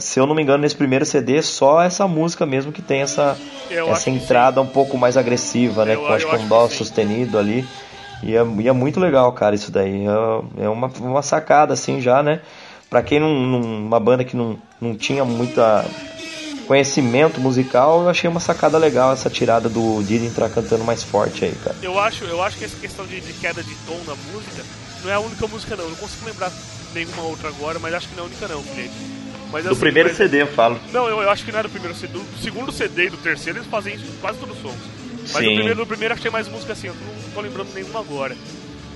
se 0.00 0.18
eu 0.18 0.26
não 0.26 0.34
me 0.34 0.42
engano, 0.42 0.62
nesse 0.62 0.76
primeiro 0.76 1.04
CD, 1.04 1.40
só 1.42 1.80
essa 1.80 2.08
música 2.08 2.44
mesmo 2.44 2.72
que 2.72 2.82
tem 2.82 3.02
essa, 3.02 3.36
essa 3.70 4.10
entrada 4.10 4.60
um 4.60 4.66
pouco 4.66 4.98
mais 4.98 5.16
agressiva, 5.16 5.84
né? 5.84 5.94
Eu, 5.94 6.00
com, 6.00 6.06
acho, 6.08 6.26
com 6.26 6.36
um 6.36 6.48
dó 6.48 6.68
sustenido 6.68 7.38
ali. 7.38 7.66
E 8.22 8.34
é, 8.36 8.44
e 8.60 8.68
é, 8.68 8.72
muito 8.72 8.98
legal, 8.98 9.30
cara, 9.32 9.54
isso 9.54 9.70
daí. 9.70 10.04
É, 10.06 10.64
é 10.64 10.68
uma, 10.68 10.88
uma 11.00 11.22
sacada, 11.22 11.72
assim, 11.72 12.00
já, 12.00 12.22
né? 12.22 12.40
Pra 12.90 13.02
quem 13.02 13.20
não, 13.20 13.32
não, 13.32 13.60
uma 13.60 14.00
banda 14.00 14.24
que 14.24 14.36
não, 14.36 14.58
não 14.80 14.96
tinha 14.96 15.24
muita 15.24 15.84
conhecimento 16.66 17.40
musical, 17.40 18.02
eu 18.02 18.08
achei 18.08 18.28
uma 18.28 18.40
sacada 18.40 18.76
legal 18.76 19.12
essa 19.12 19.30
tirada 19.30 19.68
do 19.68 20.02
Didi 20.02 20.26
entrar 20.26 20.50
cantando 20.50 20.82
mais 20.82 21.04
forte 21.04 21.44
aí, 21.44 21.54
cara. 21.62 21.76
Eu 21.80 21.96
acho, 21.96 22.24
eu 22.24 22.42
acho 22.42 22.58
que 22.58 22.64
essa 22.64 22.76
questão 22.76 23.06
de, 23.06 23.20
de 23.20 23.32
queda 23.34 23.62
de 23.62 23.74
tom 23.86 23.98
na 24.04 24.16
música 24.32 24.64
não 25.04 25.10
é 25.10 25.14
a 25.14 25.20
única 25.20 25.46
música, 25.46 25.76
não. 25.76 25.84
Eu 25.84 25.90
não 25.90 25.96
consigo 25.96 26.26
lembrar 26.26 26.50
nenhuma 26.92 27.22
outra 27.22 27.48
agora, 27.48 27.78
mas 27.78 27.94
acho 27.94 28.08
que 28.08 28.16
não 28.16 28.24
é 28.24 28.26
a 28.26 28.28
única, 28.28 28.48
não, 28.48 28.62
Felipe. 28.62 29.15
Mas, 29.52 29.64
do 29.64 29.70
assim, 29.70 29.80
primeiro 29.80 30.08
mas... 30.08 30.18
CD, 30.18 30.42
eu 30.42 30.46
falo. 30.46 30.78
Não, 30.92 31.08
eu, 31.08 31.22
eu, 31.22 31.30
acho 31.30 31.44
que 31.44 31.52
não 31.52 31.60
é 31.60 31.62
do 31.62 31.68
primeiro 31.68 31.94
CD. 31.94 32.12
Do 32.12 32.42
segundo 32.42 32.72
CD 32.72 33.06
e 33.06 33.10
do 33.10 33.16
terceiro 33.16 33.58
eles 33.58 33.68
fazem 33.68 33.94
isso 33.94 34.06
quase 34.20 34.38
todos 34.38 34.56
os 34.56 34.62
sons. 34.62 34.74
Mas 35.32 35.44
Sim. 35.44 35.50
do 35.50 35.54
primeiro, 35.54 35.74
do 35.76 35.86
primeiro 35.86 36.14
achei 36.14 36.30
mais 36.30 36.48
música 36.48 36.72
assim, 36.72 36.88
eu 36.88 36.94
não 36.94 37.30
tô 37.32 37.40
lembrando 37.40 37.72
nenhuma 37.74 38.00
agora. 38.00 38.36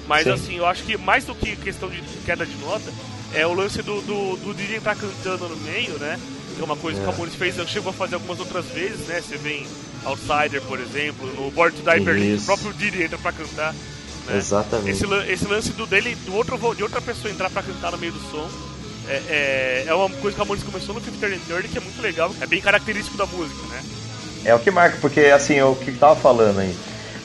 Mas 0.07 0.25
Sim. 0.25 0.31
assim, 0.31 0.57
eu 0.57 0.67
acho 0.67 0.83
que 0.85 0.97
mais 0.97 1.25
do 1.25 1.35
que 1.35 1.57
questão 1.57 1.89
de 1.89 2.01
queda 2.25 2.45
de 2.45 2.57
nota, 2.57 2.93
é 3.35 3.47
o 3.47 3.53
lance 3.53 3.83
do, 3.83 4.01
do, 4.03 4.37
do 4.37 4.55
Didi 4.55 4.75
entrar 4.75 4.97
cantando 4.97 5.49
no 5.49 5.57
meio, 5.59 5.99
né? 5.99 6.19
Que 6.55 6.61
é 6.61 6.65
uma 6.65 6.77
coisa 6.77 6.99
é. 6.99 7.03
que 7.03 7.09
o 7.09 7.13
Ramones 7.13 7.35
fez, 7.35 7.57
eu 7.59 7.67
chego 7.67 7.89
a 7.89 7.93
fazer 7.93 8.17
algumas 8.17 8.39
outras 8.41 8.67
vezes, 8.67 9.07
né? 9.07 9.21
Você 9.21 9.37
vem 9.37 9.67
Outsider, 10.05 10.61
por 10.63 10.81
exemplo, 10.81 11.27
no 11.35 11.51
Board 11.51 11.77
to 11.77 11.89
Die 11.89 12.01
Berlin, 12.01 12.37
o 12.37 12.43
próprio 12.43 12.73
Didi 12.75 13.03
entra 13.03 13.19
pra 13.19 13.33
cantar. 13.33 13.75
Né? 14.27 14.37
Exatamente. 14.37 14.91
Esse, 14.91 15.05
esse 15.33 15.47
lance 15.47 15.73
do 15.73 15.87
dele, 15.87 16.15
do 16.27 16.35
outro, 16.35 16.57
de 16.75 16.83
outra 16.83 17.01
pessoa 17.01 17.33
entrar 17.33 17.51
pra 17.51 17.63
cantar 17.63 17.93
no 17.93 17.99
meio 17.99 18.13
do 18.13 18.21
som 18.31 18.70
é, 19.11 19.23
é, 19.29 19.85
é, 19.89 19.95
uma 19.95 20.09
coisa 20.09 20.37
que 20.37 20.43
a 20.43 20.45
música 20.45 20.71
começou 20.71 20.95
no 20.95 21.01
50 21.01 21.29
Dirty 21.47 21.69
que 21.69 21.79
é 21.79 21.81
muito 21.81 22.01
legal, 22.01 22.33
é 22.41 22.47
bem 22.47 22.61
característico 22.61 23.17
da 23.17 23.27
música, 23.27 23.61
né? 23.69 23.83
É 24.45 24.55
o 24.55 24.59
que 24.59 24.71
marca, 24.71 24.99
porque 25.01 25.21
assim, 25.27 25.61
o 25.61 25.75
que 25.75 25.91
tava 25.93 26.15
falando 26.15 26.61
aí, 26.61 26.75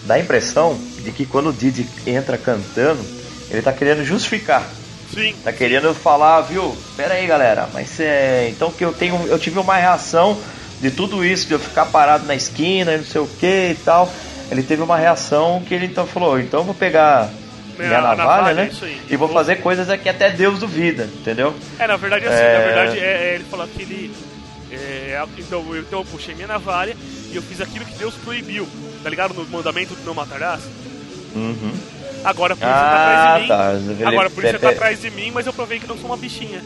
dá 0.04 0.16
a 0.16 0.20
impressão 0.20 0.78
de 1.00 1.12
que 1.12 1.26
quando 1.26 1.50
o 1.50 1.54
Didi 1.54 1.88
entra 2.06 2.38
cantando, 2.38 3.04
ele 3.50 3.62
tá 3.62 3.72
querendo 3.72 4.04
justificar. 4.04 4.68
Sim. 5.14 5.36
Tá 5.44 5.54
querendo 5.54 5.94
falar, 5.94 6.42
viu? 6.42 6.76
Pera 6.98 7.14
aí, 7.14 7.28
galera, 7.28 7.70
mas 7.72 8.00
é. 8.00 8.50
Então 8.50 8.72
que 8.72 8.84
eu 8.84 8.92
tenho. 8.92 9.28
Eu 9.28 9.38
tive 9.38 9.60
uma 9.60 9.78
reação 9.78 10.38
de 10.82 10.92
tudo 10.92 11.24
isso, 11.24 11.48
de 11.48 11.54
eu 11.54 11.60
ficar 11.60 11.86
parado 11.86 12.26
na 12.26 12.36
esquina 12.36 12.94
e 12.94 12.98
não 12.98 13.06
sei 13.06 13.22
o 13.22 13.28
que 13.28 13.70
e 13.72 13.78
tal. 13.86 14.12
Ele 14.52 14.64
teve 14.64 14.82
uma 14.82 14.98
reação 14.98 15.64
que 15.66 15.74
ele 15.74 15.86
então 15.86 16.06
falou, 16.06 16.40
então 16.40 16.62
eu 16.62 16.66
vou 16.66 16.76
pegar 16.76 17.32
minha 17.84 18.02
navalha, 18.02 18.16
navalha, 18.16 18.54
né? 18.54 18.72
E 19.10 19.16
vou 19.16 19.28
fazer 19.30 19.58
coisas 19.58 19.88
que 20.00 20.10
até 20.10 20.30
Deus 20.30 20.60
duvida, 20.60 21.06
entendeu? 21.06 21.54
É, 21.78 21.88
na 21.88 21.98
verdade, 21.98 22.26
assim, 22.26 22.38
é... 22.38 22.58
na 22.58 22.66
verdade, 22.66 23.00
é, 23.00 23.04
é, 23.04 23.36
ele 23.36 23.44
falou 23.46 23.68
que 23.68 23.82
ele. 23.82 24.12
É, 24.72 25.24
então, 25.38 25.66
eu, 25.74 25.82
então 25.82 26.00
eu 26.00 26.06
puxei 26.06 26.34
minha 26.34 26.48
navalha 26.48 26.96
e 27.32 27.36
eu 27.36 27.42
fiz 27.42 27.62
aquilo 27.62 27.86
que 27.86 27.98
Deus 27.98 28.16
proibiu, 28.16 28.68
tá 29.04 29.10
ligado? 29.10 29.34
No 29.34 29.46
mandamento 29.46 29.96
não 30.06 30.14
matarás. 30.14 30.62
Uhum. 31.36 31.74
Agora 32.24 32.56
por 32.56 32.66
isso 32.66 32.74
ah, 32.74 33.38
você 33.40 33.48
tá 33.48 33.56
atrás 33.56 33.84
de 33.84 33.90
mim. 33.90 33.96
Tá. 33.98 34.10
Agora 34.10 34.30
por 34.30 34.44
isso 34.44 34.54
você 34.54 34.60
tá 34.60 34.70
atrás 34.70 35.02
de 35.02 35.10
mim, 35.12 35.32
mas 35.32 35.46
eu 35.46 35.54
provei 35.54 35.80
que 35.80 35.88
não 35.88 35.98
sou 35.98 36.08
uma 36.08 36.18
bichinha. 36.18 36.62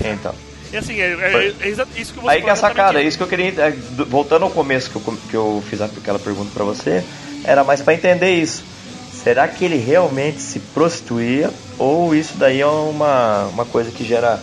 Então. 0.00 0.34
E 0.72 0.76
assim, 0.76 1.00
é, 1.00 1.12
é, 1.12 1.54
é 1.60 1.68
isso 1.96 2.12
que 2.12 2.20
você 2.20 2.28
Aí 2.28 2.42
que 2.42 2.48
é 2.48 2.52
a 2.52 2.56
sacada, 2.56 3.00
é 3.00 3.04
isso 3.04 3.16
que 3.16 3.22
eu 3.22 3.28
queria. 3.28 3.48
É, 3.48 3.70
voltando 4.06 4.44
ao 4.44 4.50
começo 4.50 4.90
que 4.90 4.96
eu, 4.96 5.18
que 5.30 5.36
eu 5.36 5.64
fiz 5.68 5.80
aquela 5.80 6.18
pergunta 6.18 6.50
pra 6.52 6.64
você, 6.64 7.04
era 7.44 7.64
mais 7.64 7.80
para 7.80 7.94
entender 7.94 8.34
isso 8.34 8.75
Será 9.26 9.48
que 9.48 9.64
ele 9.64 9.76
realmente 9.76 10.40
se 10.40 10.60
prostituía 10.60 11.52
ou 11.80 12.14
isso 12.14 12.36
daí 12.36 12.60
é 12.60 12.66
uma, 12.66 13.46
uma 13.46 13.64
coisa 13.64 13.90
que 13.90 14.04
gera 14.04 14.40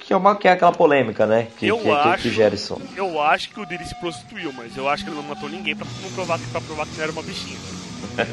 que 0.00 0.14
é, 0.14 0.16
uma, 0.16 0.34
que 0.34 0.48
é 0.48 0.52
aquela 0.52 0.72
polêmica, 0.72 1.26
né? 1.26 1.46
Que, 1.58 1.66
eu 1.66 1.76
que, 1.76 1.90
acho, 1.90 2.22
que, 2.22 2.30
que 2.30 2.34
gera 2.34 2.54
isso. 2.54 2.80
Eu 2.96 3.20
acho 3.20 3.50
que 3.50 3.60
o 3.60 3.66
dele 3.66 3.84
se 3.84 3.94
prostituiu, 4.00 4.50
mas 4.54 4.74
eu 4.78 4.88
acho 4.88 5.04
que 5.04 5.10
ele 5.10 5.16
não 5.18 5.24
matou 5.24 5.46
ninguém 5.46 5.76
pra, 5.76 5.86
não 6.02 6.10
provar, 6.12 6.40
pra 6.50 6.62
provar 6.62 6.86
que 6.86 6.96
não 6.96 7.02
era 7.02 7.12
uma 7.12 7.22
bichinha. 7.22 7.58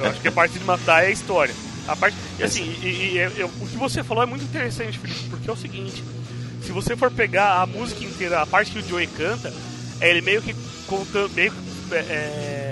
Eu 0.02 0.10
acho 0.10 0.22
que 0.22 0.30
a 0.30 0.32
parte 0.32 0.58
de 0.58 0.64
matar 0.64 1.04
é 1.04 1.08
a 1.08 1.12
história. 1.12 1.54
A 1.90 1.96
parte, 1.98 2.16
e 2.40 2.44
assim, 2.44 2.64
e, 2.82 2.88
e, 2.88 3.18
e, 3.18 3.44
o 3.44 3.68
que 3.68 3.76
você 3.76 4.06
falou 4.06 4.24
é 4.24 4.26
muito 4.26 4.46
interessante, 4.46 4.98
Felipe, 4.98 5.30
porque 5.30 5.50
é 5.50 5.52
o 5.52 5.58
seguinte: 5.58 6.06
se 6.62 6.72
você 6.72 6.96
for 6.96 7.12
pegar 7.12 7.62
a 7.62 7.66
música 7.66 8.02
inteira, 8.06 8.42
a 8.42 8.46
parte 8.46 8.72
que 8.72 8.80
o 8.80 8.88
Joey 8.88 9.08
canta, 9.08 9.54
é 10.00 10.10
ele 10.10 10.22
meio 10.22 10.42
que 10.42 10.56
contando, 10.88 11.34
meio 11.34 11.54
é, 11.92 11.98
é 11.98 12.67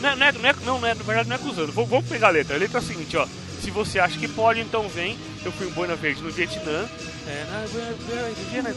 não, 0.00 0.16
não, 0.16 0.26
é, 0.26 0.32
não, 0.32 0.48
é, 0.48 0.54
não, 0.64 0.86
é, 0.86 0.94
na 0.94 1.02
verdade 1.02 1.28
não 1.28 1.36
é 1.36 1.38
acusando. 1.38 1.72
Vamos 1.72 2.06
pegar 2.06 2.28
a 2.28 2.30
letra. 2.30 2.56
A 2.56 2.58
letra 2.58 2.78
é 2.78 2.82
a 2.82 2.84
seguinte, 2.84 3.16
ó. 3.16 3.26
Se 3.62 3.70
você 3.70 3.98
acha 3.98 4.18
que 4.18 4.28
pode, 4.28 4.60
então 4.60 4.88
vem. 4.88 5.18
Eu 5.44 5.52
fui 5.52 5.66
em 5.66 5.70
Boina 5.70 5.96
Verde 5.96 6.22
no 6.22 6.30
Vietnã. 6.30 6.88
É, 7.26 7.44
na, 7.50 8.62
na, 8.62 8.68
é, 8.68 8.74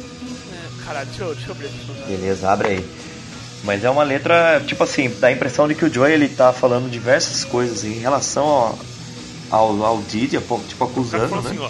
caralho, 0.86 1.08
deixa 1.08 1.24
eu, 1.24 1.36
deixa 1.36 1.50
eu 1.50 1.52
abrir 1.52 1.68
aqui. 1.68 2.04
Beleza, 2.08 2.52
abre 2.52 2.68
aí. 2.70 2.86
Mas 3.64 3.84
é 3.84 3.90
uma 3.90 4.04
letra, 4.04 4.62
tipo 4.66 4.84
assim, 4.84 5.10
dá 5.20 5.28
a 5.28 5.32
impressão 5.32 5.68
de 5.68 5.76
que 5.76 5.86
o 5.86 5.94
Joey 5.94 6.14
ele 6.14 6.28
tá 6.28 6.52
falando 6.52 6.90
diversas 6.90 7.46
coisas 7.46 7.84
em 7.84 8.00
relação 8.00 8.44
ao, 8.44 8.80
ao, 9.52 9.86
ao 9.86 10.02
Didi, 10.02 10.40
tipo 10.40 10.84
acusando, 10.84 11.42
né? 11.42 11.50
Assim, 11.50 11.60
ó, 11.60 11.70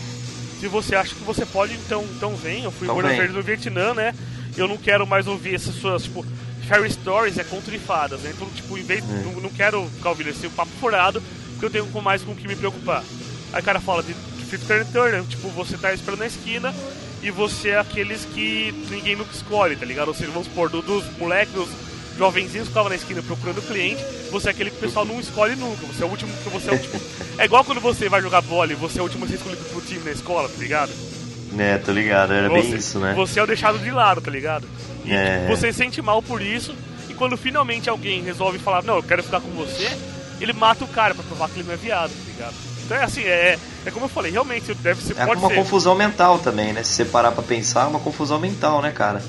se 0.62 0.68
você 0.68 0.96
acha 0.96 1.14
que 1.14 1.24
você 1.24 1.46
pode, 1.46 1.74
então, 1.74 2.06
então 2.16 2.34
vem. 2.36 2.64
Eu 2.64 2.72
fui 2.72 2.88
então 2.88 2.98
em 2.98 3.02
Boina 3.02 3.18
Verde 3.18 3.34
no 3.34 3.42
Vietnã, 3.42 3.94
né? 3.94 4.16
Eu 4.56 4.68
não 4.68 4.78
quero 4.78 5.06
mais 5.06 5.28
ouvir 5.28 5.56
essas 5.56 5.76
suas, 5.76 6.04
tipo, 6.04 6.26
Fairy 6.72 6.90
Stories 6.90 7.38
é 7.38 7.44
conto 7.44 7.70
de 7.70 7.78
fadas, 7.78 8.22
né? 8.22 8.32
Então, 8.34 8.48
tipo, 8.50 8.78
em 8.78 8.84
vez. 8.84 9.04
Hum. 9.04 9.24
Não, 9.26 9.42
não, 9.42 9.50
quero 9.50 9.86
ficar 9.98 10.10
ouvindo 10.10 10.30
esse 10.30 10.48
papo 10.48 10.72
furado, 10.80 11.22
porque 11.52 11.66
eu 11.66 11.70
tenho 11.70 11.86
com 11.88 12.00
mais 12.00 12.24
com 12.24 12.32
o 12.32 12.36
que 12.36 12.48
me 12.48 12.56
preocupar. 12.56 13.04
Aí 13.52 13.62
o 13.62 13.64
cara 13.64 13.82
fala 13.82 14.02
de, 14.02 14.14
Fifth 14.52 14.68
Turn, 14.92 15.12
né? 15.12 15.26
tipo, 15.28 15.50
você 15.50 15.78
tá 15.78 15.94
esperando 15.94 16.20
na 16.20 16.28
esquina 16.28 16.74
e 17.22 17.30
você 17.30 17.70
é 17.70 17.80
aqueles 17.80 18.26
que 18.26 18.74
ninguém 18.90 19.16
nunca 19.18 19.34
escolhe, 19.34 19.76
tá 19.76 19.86
ligado? 19.86 20.10
Ou 20.10 20.14
seja, 20.14 20.32
vamos 20.32 20.48
supor, 20.48 20.70
do, 20.70 20.82
dos 20.82 21.06
moleques, 21.18 21.54
dos 21.54 21.70
jovenzinhos 22.18 22.68
que 22.68 22.72
estavam 22.72 22.90
na 22.90 22.96
esquina 22.96 23.22
procurando 23.22 23.62
cliente, 23.62 24.04
você 24.30 24.48
é 24.48 24.52
aquele 24.52 24.70
que 24.70 24.78
o 24.78 24.80
pessoal 24.80 25.06
não 25.06 25.20
escolhe 25.20 25.56
nunca. 25.56 25.86
Você 25.88 26.04
é 26.04 26.06
o 26.06 26.10
último 26.10 26.32
que 26.44 26.50
você 26.50 26.70
é 26.70 26.72
o 26.72 26.76
último. 26.76 27.02
É 27.38 27.46
igual 27.46 27.64
quando 27.64 27.82
você 27.82 28.08
vai 28.08 28.22
jogar 28.22 28.42
bola 28.42 28.72
e 28.72 28.76
você 28.76 29.00
é 29.00 29.02
o 29.02 29.06
último 29.06 29.26
a 29.26 29.28
ser 29.28 29.36
escolhido 29.36 29.64
pro 29.66 29.82
time 29.82 30.04
na 30.04 30.12
escola, 30.12 30.48
tá 30.48 30.58
ligado? 30.60 30.92
É, 31.58 31.78
tô 31.78 31.92
ligado, 31.92 32.34
era 32.34 32.50
você, 32.50 32.62
bem 32.62 32.76
isso, 32.76 33.00
né? 33.00 33.14
Você 33.16 33.40
é 33.40 33.44
o 33.44 33.48
deixado 33.48 33.80
de 33.80 33.92
lado, 33.92 34.22
tá 34.22 34.32
ligado? 34.32 34.68
E 35.04 35.14
é. 35.14 35.46
você 35.50 35.74
sente 35.74 36.02
mal 36.02 36.22
por 36.22 36.42
isso, 36.42 36.74
e 37.10 37.14
quando 37.14 37.36
finalmente 37.36 37.90
alguém 37.90 38.24
resolve 38.24 38.60
falar, 38.60 38.84
não, 38.84 38.96
eu 38.96 39.04
quero 39.04 39.24
ficar 39.24 39.42
com 39.42 39.50
você, 39.52 39.90
ele 40.40 40.54
mata 40.54 40.84
o 40.84 40.88
cara 40.88 41.14
pra 41.14 41.24
provar 41.24 41.50
que 41.50 41.60
ele 41.60 41.68
não 41.68 41.74
é 41.74 41.78
viado, 41.78 42.12
tá 42.12 42.32
ligado? 42.32 42.56
Então 42.86 42.98
é 42.98 43.04
assim, 43.04 43.22
é, 43.22 43.58
é 43.86 43.92
como 43.92 44.06
eu 44.06 44.10
falei, 44.10 44.32
realmente 44.32 44.74
deve 44.76 45.02
ser. 45.02 45.18
É 45.18 45.26
uma 45.26 45.48
ser. 45.50 45.56
confusão 45.56 45.96
mental 45.96 46.40
também, 46.40 46.74
né? 46.74 46.84
Se 46.84 46.94
você 46.94 47.06
parar 47.06 47.32
pra 47.32 47.44
pensar, 47.44 47.84
é 47.84 47.88
uma 47.88 48.00
confusão 48.00 48.40
mental, 48.40 48.82
né, 48.82 48.92
cara? 48.92 49.22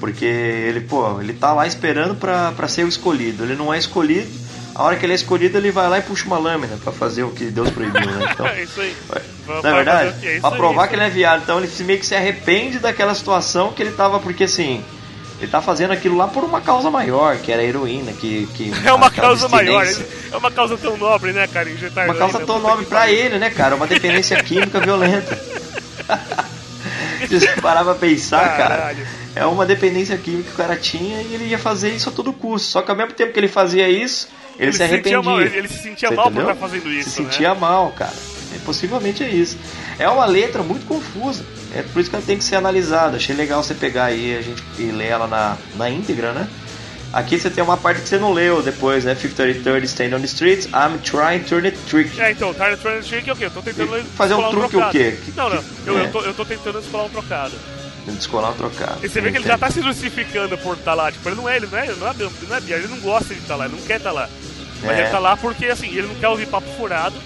Porque 0.00 0.24
ele, 0.24 0.80
pô, 0.80 1.20
ele 1.20 1.32
tá 1.32 1.52
lá 1.52 1.66
esperando 1.66 2.14
pra, 2.14 2.52
pra 2.52 2.66
ser 2.66 2.84
o 2.84 2.88
escolhido. 2.88 3.44
Ele 3.44 3.54
não 3.54 3.72
é 3.72 3.78
escolhido, 3.78 4.28
A 4.74 4.84
hora 4.84 4.96
que 4.96 5.04
ele 5.04 5.12
é 5.12 5.16
escolhido, 5.16 5.58
ele 5.58 5.70
vai 5.70 5.88
lá 5.88 5.98
e 5.98 6.02
puxa 6.02 6.24
uma 6.26 6.38
lâmina 6.38 6.78
pra 6.82 6.92
fazer 6.92 7.22
o 7.24 7.30
que 7.30 7.46
Deus 7.46 7.68
proibiu, 7.70 8.00
né? 8.00 8.28
Então, 8.32 8.46
é 8.46 8.62
isso 8.62 8.80
aí. 8.80 8.96
Na 9.46 9.68
é 9.68 9.74
verdade, 9.74 10.28
é 10.28 10.40
pra 10.40 10.50
provar 10.52 10.84
aí, 10.84 10.88
que 10.88 10.94
ele 10.94 11.02
é 11.02 11.10
viado. 11.10 11.42
Então 11.42 11.58
ele 11.58 11.70
meio 11.84 11.98
que 11.98 12.06
se 12.06 12.14
arrepende 12.14 12.78
daquela 12.78 13.14
situação 13.14 13.72
que 13.72 13.82
ele 13.82 13.92
tava, 13.92 14.18
porque 14.18 14.44
assim, 14.44 14.82
ele 15.42 15.50
tá 15.50 15.60
fazendo 15.60 15.92
aquilo 15.92 16.16
lá 16.16 16.28
por 16.28 16.44
uma 16.44 16.60
causa 16.60 16.90
maior, 16.90 17.36
que 17.36 17.50
era 17.50 17.60
a 17.60 17.64
heroína, 17.64 18.12
que. 18.12 18.46
que 18.54 18.72
é 18.86 18.92
uma 18.92 19.10
causa 19.10 19.48
maior, 19.48 19.84
é 19.84 20.36
uma 20.36 20.50
causa 20.50 20.78
tão 20.78 20.96
nobre, 20.96 21.32
né, 21.32 21.46
cara? 21.48 21.68
Injetar 21.68 22.06
uma 22.06 22.14
causa 22.14 22.40
tão 22.40 22.58
nobre 22.58 22.86
pra 22.86 23.10
ele, 23.10 23.38
né, 23.38 23.50
cara? 23.50 23.74
Uma 23.74 23.86
dependência 23.86 24.40
química 24.42 24.80
violenta. 24.80 25.36
Se 27.28 27.40
você 27.40 27.60
parar 27.60 27.84
pra 27.84 27.94
pensar, 27.94 28.56
Caralho. 28.56 28.96
cara, 28.96 29.08
é 29.34 29.44
uma 29.44 29.66
dependência 29.66 30.16
química 30.16 30.44
que 30.44 30.54
o 30.54 30.56
cara 30.56 30.76
tinha 30.76 31.22
e 31.22 31.34
ele 31.34 31.44
ia 31.46 31.58
fazer 31.58 31.90
isso 31.90 32.08
a 32.08 32.12
todo 32.12 32.32
custo. 32.32 32.68
Só 32.68 32.82
que 32.82 32.90
ao 32.90 32.96
mesmo 32.96 33.12
tempo 33.12 33.32
que 33.32 33.40
ele 33.40 33.48
fazia 33.48 33.88
isso, 33.88 34.28
ele, 34.62 34.70
ele 34.70 34.76
se 34.76 34.82
arrependia. 34.82 35.22
Mal, 35.22 35.40
ele, 35.40 35.56
ele, 35.56 35.68
se 35.68 35.78
sentia 35.78 36.08
você 36.08 36.14
mal 36.14 36.26
entendeu? 36.26 36.44
por 36.44 36.52
estar 36.52 36.68
fazendo 36.68 36.92
isso. 36.92 37.10
Se 37.10 37.16
sentia 37.16 37.54
né? 37.54 37.60
mal, 37.60 37.92
cara. 37.92 38.12
É, 38.54 38.58
possivelmente 38.64 39.22
é 39.22 39.28
isso. 39.28 39.58
É 39.98 40.08
uma 40.08 40.26
letra 40.26 40.62
muito 40.62 40.86
confusa. 40.86 41.44
É 41.74 41.82
por 41.82 42.00
isso 42.00 42.10
que 42.10 42.16
ela 42.16 42.24
tem 42.24 42.36
que 42.36 42.44
ser 42.44 42.56
analisada. 42.56 43.16
Achei 43.16 43.34
legal 43.34 43.62
você 43.62 43.74
pegar 43.74 44.06
aí 44.06 44.36
a 44.36 44.42
gente 44.42 44.62
e 44.78 44.84
ler 44.84 45.08
ela 45.08 45.26
na, 45.26 45.56
na 45.76 45.90
íntegra, 45.90 46.32
né? 46.32 46.48
Aqui 47.12 47.38
você 47.38 47.50
tem 47.50 47.62
uma 47.62 47.76
parte 47.76 48.00
que 48.00 48.08
você 48.08 48.18
não 48.18 48.32
leu 48.32 48.62
depois, 48.62 49.04
né? 49.04 49.14
5030 49.14 49.84
Stand 49.84 50.16
on 50.16 50.20
the 50.20 50.24
Streets, 50.24 50.66
I'm 50.66 50.98
trying 51.02 51.40
to 51.40 51.48
turn 51.48 51.66
it 51.66 51.78
trick. 51.86 52.18
É, 52.18 52.30
então, 52.30 52.54
turn 52.54 52.72
it 52.72 53.06
trick 53.06 53.28
é 53.28 53.32
o 53.32 53.36
quê? 53.36 53.44
Eu 53.44 53.50
tô 53.50 53.60
tentando 53.60 54.04
fazer 54.16 54.34
um 54.34 54.48
truque 54.48 54.76
um 54.78 54.88
o 54.88 54.90
quê? 54.90 55.18
Que, 55.22 55.32
não, 55.32 55.50
não, 55.50 55.62
eu, 55.86 55.98
é. 55.98 56.04
eu, 56.04 56.10
tô, 56.10 56.20
eu 56.22 56.32
tô 56.32 56.44
tentando 56.46 56.80
descolar 56.80 57.04
um 57.04 57.10
trocado. 57.10 57.54
Descolar 58.06 58.50
um 58.50 58.54
trocado. 58.54 59.04
E 59.04 59.08
você 59.08 59.20
vê 59.20 59.30
que 59.30 59.36
ele 59.36 59.46
já 59.46 59.58
tá 59.58 59.70
se 59.70 59.82
justificando 59.82 60.56
por 60.56 60.72
estar 60.72 60.92
tá 60.92 60.94
lá. 60.94 61.12
Tipo, 61.12 61.28
ele 61.28 61.36
não 61.36 61.48
é, 61.48 61.56
ele 61.56 61.66
não 61.66 61.78
é, 61.78 61.86
ele 61.86 61.96
não 62.00 62.08
é, 62.08 62.10
ele 62.12 62.30
não 62.48 62.56
é, 62.56 62.78
ele 62.78 62.88
não 62.88 63.00
gosta 63.00 63.34
de 63.34 63.40
estar 63.40 63.54
tá 63.54 63.56
lá, 63.56 63.66
ele 63.66 63.76
não 63.76 63.82
quer 63.82 63.98
estar 63.98 64.08
tá 64.08 64.14
lá. 64.14 64.28
Mas 64.82 64.98
é. 64.98 65.02
ele 65.02 65.10
tá 65.10 65.18
lá 65.18 65.36
porque, 65.36 65.66
assim, 65.66 65.88
ele 65.88 66.08
não 66.08 66.14
quer 66.16 66.28
ouvir 66.28 66.46
papo 66.46 66.66
furado, 66.76 67.16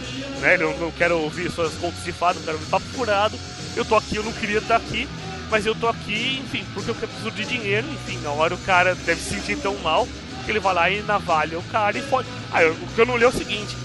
né? 0.41 0.55
Ele 0.55 0.65
não, 0.65 0.77
não 0.79 0.91
quer 0.91 1.11
ouvir 1.13 1.51
suas 1.51 1.75
contas 1.75 2.05
de 2.05 2.13
fado, 2.13 2.39
não 2.39 2.47
quer 2.47 2.53
ouvir 2.53 2.67
papo 2.67 2.87
furado. 2.87 3.39
Eu 3.75 3.85
tô 3.85 3.97
aqui, 3.97 4.17
eu 4.17 4.23
não 4.23 4.33
queria 4.33 4.59
estar 4.59 4.77
aqui, 4.77 5.09
mas 5.51 5.67
eu 5.67 5.75
tô 5.75 5.89
aqui, 5.89 6.43
enfim, 6.45 6.65
porque 6.75 6.91
eu 6.91 6.95
preciso 6.95 7.31
de 7.31 7.45
dinheiro, 7.45 7.87
enfim, 7.89 8.19
na 8.23 8.31
hora 8.31 8.55
o 8.55 8.59
cara 8.59 8.95
deve 8.95 9.21
se 9.21 9.35
sentir 9.35 9.57
tão 9.57 9.75
mal 9.77 10.07
que 10.45 10.53
ele 10.53 10.61
vai 10.61 10.75
lá 10.75 10.89
e 10.89 11.03
navalha 11.03 11.59
o 11.59 11.63
cara 11.65 11.99
e 11.99 12.03
pode. 12.03 12.29
Ah, 12.53 12.63
eu, 12.63 12.73
o 12.73 12.87
que 12.95 13.01
eu 13.01 13.07
não 13.07 13.17
li 13.17 13.25
é 13.25 13.29
o 13.29 13.33
seguinte. 13.33 13.77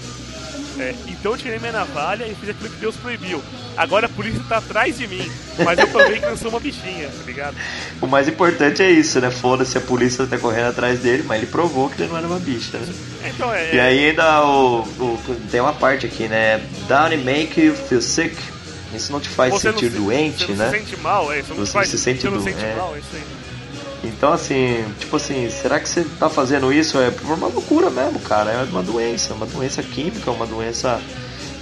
É, 0.78 0.94
então 1.08 1.32
eu 1.32 1.38
tirei 1.38 1.58
minha 1.58 1.72
navalha 1.72 2.26
e 2.26 2.34
fiz 2.34 2.48
aquilo 2.48 2.70
que 2.70 2.76
Deus 2.76 2.96
proibiu. 2.96 3.42
Agora 3.76 4.06
a 4.06 4.08
polícia 4.08 4.42
tá 4.48 4.58
atrás 4.58 4.98
de 4.98 5.06
mim, 5.06 5.30
mas 5.64 5.78
eu 5.78 5.86
provei 5.88 6.18
que 6.18 6.26
não 6.26 6.36
sou 6.36 6.50
uma 6.50 6.60
bichinha, 6.60 7.08
tá 7.08 7.24
ligado? 7.24 7.56
O 8.00 8.06
mais 8.06 8.28
importante 8.28 8.82
é 8.82 8.90
isso, 8.90 9.20
né? 9.20 9.30
Foda-se 9.30 9.76
a 9.76 9.80
polícia 9.80 10.26
tá 10.26 10.38
correndo 10.38 10.68
atrás 10.68 11.00
dele, 11.00 11.22
mas 11.24 11.42
ele 11.42 11.50
provou 11.50 11.88
que 11.88 12.00
ele 12.00 12.08
não 12.08 12.18
era 12.18 12.26
uma 12.26 12.38
bicha, 12.38 12.78
né? 12.78 12.94
Então, 13.24 13.52
é, 13.52 13.74
e 13.74 13.80
aí 13.80 14.10
ainda 14.10 14.44
o, 14.44 14.80
o, 14.80 15.18
tem 15.50 15.60
uma 15.60 15.72
parte 15.72 16.06
aqui, 16.06 16.28
né? 16.28 16.58
Down 16.88 17.12
and 17.12 17.24
make 17.24 17.60
you 17.60 17.74
feel 17.74 18.02
sick. 18.02 18.36
Isso 18.94 19.10
não 19.10 19.20
te 19.20 19.28
faz 19.28 19.52
você 19.52 19.72
sentir 19.72 19.90
doente, 19.90 20.46
você 20.46 20.52
né? 20.52 20.70
Você 20.70 20.78
se 20.78 20.84
sente 20.84 21.00
mal, 21.00 21.32
é 21.32 21.40
isso. 21.40 21.54
Não 21.54 21.56
você 21.56 21.72
faz, 21.72 21.88
se 21.88 21.98
sente, 21.98 22.28
do... 22.28 22.42
sente 22.42 22.62
é. 22.62 22.74
mal, 22.76 22.94
é 22.94 22.98
isso 22.98 23.08
aí. 23.14 23.41
Então, 24.04 24.32
assim, 24.32 24.84
tipo 24.98 25.16
assim, 25.16 25.48
será 25.48 25.78
que 25.78 25.88
você 25.88 26.04
tá 26.18 26.28
fazendo 26.28 26.72
isso 26.72 26.98
é 27.00 27.10
por 27.10 27.34
uma 27.34 27.46
loucura 27.46 27.88
mesmo, 27.88 28.18
cara? 28.20 28.50
É 28.50 28.62
uma 28.64 28.82
doença, 28.82 29.32
uma 29.32 29.46
doença 29.46 29.82
química, 29.82 30.30
uma 30.30 30.46
doença 30.46 31.00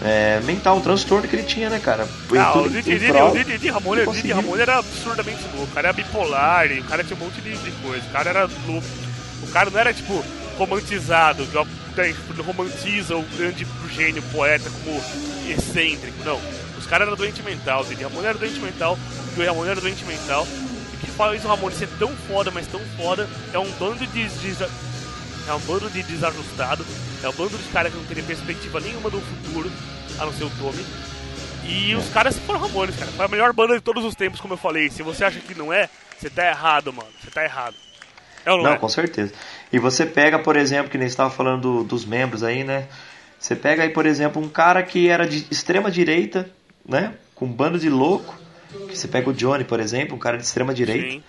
é, 0.02 0.40
mental, 0.40 0.78
um 0.78 0.80
transtorno 0.80 1.28
que 1.28 1.36
ele 1.36 1.42
tinha, 1.42 1.68
né, 1.68 1.78
cara? 1.78 2.08
Ah, 2.38 2.58
o 2.58 2.68
Didi, 2.68 3.70
o 3.70 3.74
Ramone 4.34 4.62
era 4.62 4.78
absurdamente 4.78 5.42
louco. 5.54 5.70
O 5.70 5.74
cara 5.74 5.88
era 5.88 5.92
bipolar, 5.92 6.66
o 6.66 6.84
cara 6.84 7.04
tinha 7.04 7.16
um 7.16 7.24
monte 7.24 7.40
de, 7.42 7.56
de 7.56 7.70
coisa. 7.82 8.06
O 8.06 8.10
cara 8.10 8.30
era 8.30 8.48
louco. 8.66 8.86
O 9.42 9.46
cara 9.48 9.68
não 9.68 9.78
era, 9.78 9.92
tipo, 9.92 10.24
romantizado, 10.56 11.46
que 11.46 12.42
romantiza 12.42 13.16
o 13.16 13.22
grande 13.36 13.66
gênio, 13.92 14.22
poeta 14.32 14.70
como 14.84 15.02
excêntrico. 15.46 16.24
Não. 16.24 16.40
Os 16.78 16.86
caras 16.86 17.06
eram 17.06 17.16
doente 17.16 17.42
mental. 17.42 17.82
O 17.82 17.84
Didi 17.84 18.02
Ramone 18.02 18.26
era 18.26 18.38
doente 18.38 18.60
mental. 18.60 18.98
O 19.32 19.36
Joey 19.36 19.68
era 19.68 19.80
doente 19.80 20.04
mental 20.06 20.46
que 21.00 21.10
faz 21.10 21.44
o 21.44 21.48
Ramones 21.48 21.78
ser 21.78 21.88
tão 21.98 22.08
foda, 22.28 22.50
mas 22.50 22.66
tão 22.66 22.80
foda, 22.96 23.28
é 23.52 23.58
um 23.58 23.70
bando 23.72 24.06
de, 24.06 24.28
de 24.28 24.64
é 25.48 25.54
um 25.54 25.60
bando 25.60 25.90
de 25.90 26.02
desajustado, 26.02 26.86
é 27.22 27.28
um 27.28 27.32
bando 27.32 27.56
de 27.56 27.68
caras 27.70 27.92
que 27.92 27.98
não 27.98 28.04
tem 28.04 28.22
perspectiva 28.22 28.80
nenhuma 28.80 29.10
do 29.10 29.20
futuro, 29.20 29.70
a 30.18 30.24
não 30.24 30.32
ser 30.32 30.44
o 30.44 30.50
Tommy. 30.50 30.84
E 31.64 31.94
os 31.94 32.08
caras 32.10 32.38
foram 32.38 32.60
Ramones, 32.60 32.96
cara. 32.96 33.10
Foi 33.12 33.24
a 33.24 33.28
melhor 33.28 33.52
banda 33.52 33.74
de 33.74 33.80
todos 33.80 34.04
os 34.04 34.14
tempos, 34.14 34.40
como 34.40 34.54
eu 34.54 34.58
falei. 34.58 34.90
Se 34.90 35.02
você 35.02 35.24
acha 35.24 35.38
que 35.40 35.54
não 35.54 35.72
é, 35.72 35.88
você 36.18 36.30
tá 36.30 36.46
errado, 36.46 36.92
mano. 36.92 37.08
Você 37.22 37.30
tá 37.30 37.44
errado. 37.44 37.74
É 38.44 38.50
não, 38.50 38.62
não 38.62 38.72
é? 38.72 38.78
com 38.78 38.88
certeza. 38.88 39.32
E 39.72 39.78
você 39.78 40.06
pega, 40.06 40.38
por 40.38 40.56
exemplo, 40.56 40.90
que 40.90 40.98
nem 40.98 41.06
estava 41.06 41.30
falando 41.30 41.60
do, 41.60 41.84
dos 41.84 42.04
membros 42.04 42.42
aí, 42.42 42.64
né? 42.64 42.86
Você 43.38 43.54
pega 43.54 43.82
aí, 43.82 43.90
por 43.90 44.06
exemplo, 44.06 44.42
um 44.42 44.48
cara 44.48 44.82
que 44.82 45.08
era 45.08 45.26
de 45.26 45.46
extrema 45.50 45.90
direita, 45.90 46.50
né? 46.84 47.14
Com 47.34 47.46
um 47.46 47.52
bando 47.52 47.78
de 47.78 47.88
louco 47.88 48.39
você 48.88 49.08
pega 49.08 49.30
o 49.30 49.32
Johnny, 49.32 49.64
por 49.64 49.80
exemplo, 49.80 50.16
um 50.16 50.18
cara 50.18 50.36
de 50.36 50.44
extrema 50.44 50.74
direita. 50.74 51.10
Sim. 51.10 51.22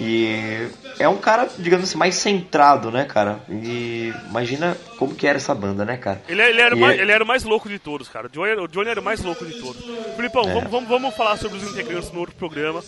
E 0.00 0.68
é 0.98 1.08
um 1.08 1.16
cara, 1.16 1.48
digamos 1.58 1.88
assim, 1.88 1.96
mais 1.96 2.16
centrado, 2.16 2.90
né, 2.90 3.04
cara? 3.04 3.40
E 3.48 4.12
imagina 4.28 4.76
como 4.98 5.14
que 5.14 5.26
era 5.26 5.38
essa 5.38 5.54
banda, 5.54 5.84
né, 5.84 5.96
cara? 5.96 6.20
Ele, 6.28 6.42
ele, 6.42 6.60
era, 6.60 6.76
mais, 6.76 6.98
é... 6.98 7.02
ele 7.02 7.12
era 7.12 7.24
o 7.24 7.26
mais 7.26 7.44
louco 7.44 7.68
de 7.68 7.78
todos, 7.78 8.08
cara. 8.08 8.26
O 8.26 8.30
Johnny, 8.30 8.52
o 8.60 8.66
Johnny 8.66 8.90
era 8.90 9.00
o 9.00 9.04
mais 9.04 9.22
louco 9.22 9.46
de 9.46 9.58
todos. 9.58 9.82
Filipão, 10.16 10.42
é. 10.42 10.52
vamos, 10.52 10.70
vamos, 10.70 10.88
vamos 10.88 11.14
falar 11.14 11.36
sobre 11.36 11.58
os 11.58 11.64
integrantes 11.70 12.10
no 12.10 12.20
outro 12.20 12.34
programa. 12.34 12.82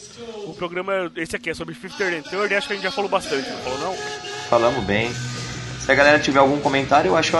O 0.45 0.55
programa, 0.55 1.11
esse 1.17 1.37
aqui 1.37 1.51
é 1.51 1.55
sobre 1.55 1.75
Fifth 1.75 2.01
and 2.01 2.23
Third, 2.23 2.55
acho 2.55 2.67
que 2.67 2.73
a 2.73 2.77
gente 2.77 2.85
já 2.85 2.93
falou 2.93 3.09
bastante, 3.09 3.49
não 3.49 3.59
falou 3.59 3.79
não? 3.79 3.95
Falamos 4.49 4.85
bem. 4.85 5.11
Se 5.89 5.93
a 5.93 5.95
galera 5.95 6.19
tiver 6.19 6.39
algum 6.39 6.61
comentário, 6.61 7.09
eu 7.09 7.17
acho 7.17 7.33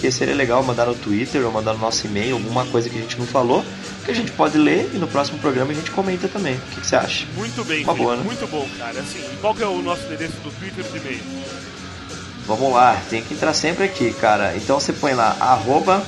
que 0.00 0.10
seria 0.10 0.34
legal 0.34 0.60
mandar 0.64 0.86
no 0.86 0.96
Twitter 0.96 1.46
ou 1.46 1.52
mandar 1.52 1.74
no 1.74 1.78
nosso 1.78 2.04
e-mail, 2.08 2.34
alguma 2.34 2.66
coisa 2.66 2.90
que 2.90 2.98
a 2.98 3.00
gente 3.00 3.16
não 3.16 3.24
falou, 3.24 3.64
que 4.04 4.10
a 4.10 4.14
gente 4.14 4.32
pode 4.32 4.58
ler 4.58 4.90
e 4.92 4.98
no 4.98 5.06
próximo 5.06 5.38
programa 5.38 5.70
a 5.70 5.74
gente 5.76 5.92
comenta 5.92 6.26
também. 6.26 6.56
O 6.56 6.60
que, 6.72 6.80
que 6.80 6.86
você 6.88 6.96
acha? 6.96 7.24
Muito 7.36 7.64
bem, 7.64 7.84
Uma 7.84 7.94
boa, 7.94 8.16
né? 8.16 8.24
muito 8.24 8.44
bom, 8.48 8.68
cara. 8.76 8.98
Assim, 8.98 9.22
qual 9.40 9.54
que 9.54 9.62
é 9.62 9.66
o 9.68 9.80
nosso 9.80 10.06
endereço 10.06 10.32
do 10.42 10.50
Twitter 10.50 10.84
e 10.84 10.88
do 10.88 10.96
e-mail? 10.96 11.20
Vamos 12.48 12.72
lá, 12.72 13.00
tem 13.08 13.22
que 13.22 13.32
entrar 13.32 13.54
sempre 13.54 13.84
aqui, 13.84 14.12
cara. 14.14 14.56
Então 14.56 14.80
você 14.80 14.92
põe 14.92 15.14
lá, 15.14 15.36
arroba, 15.38 16.02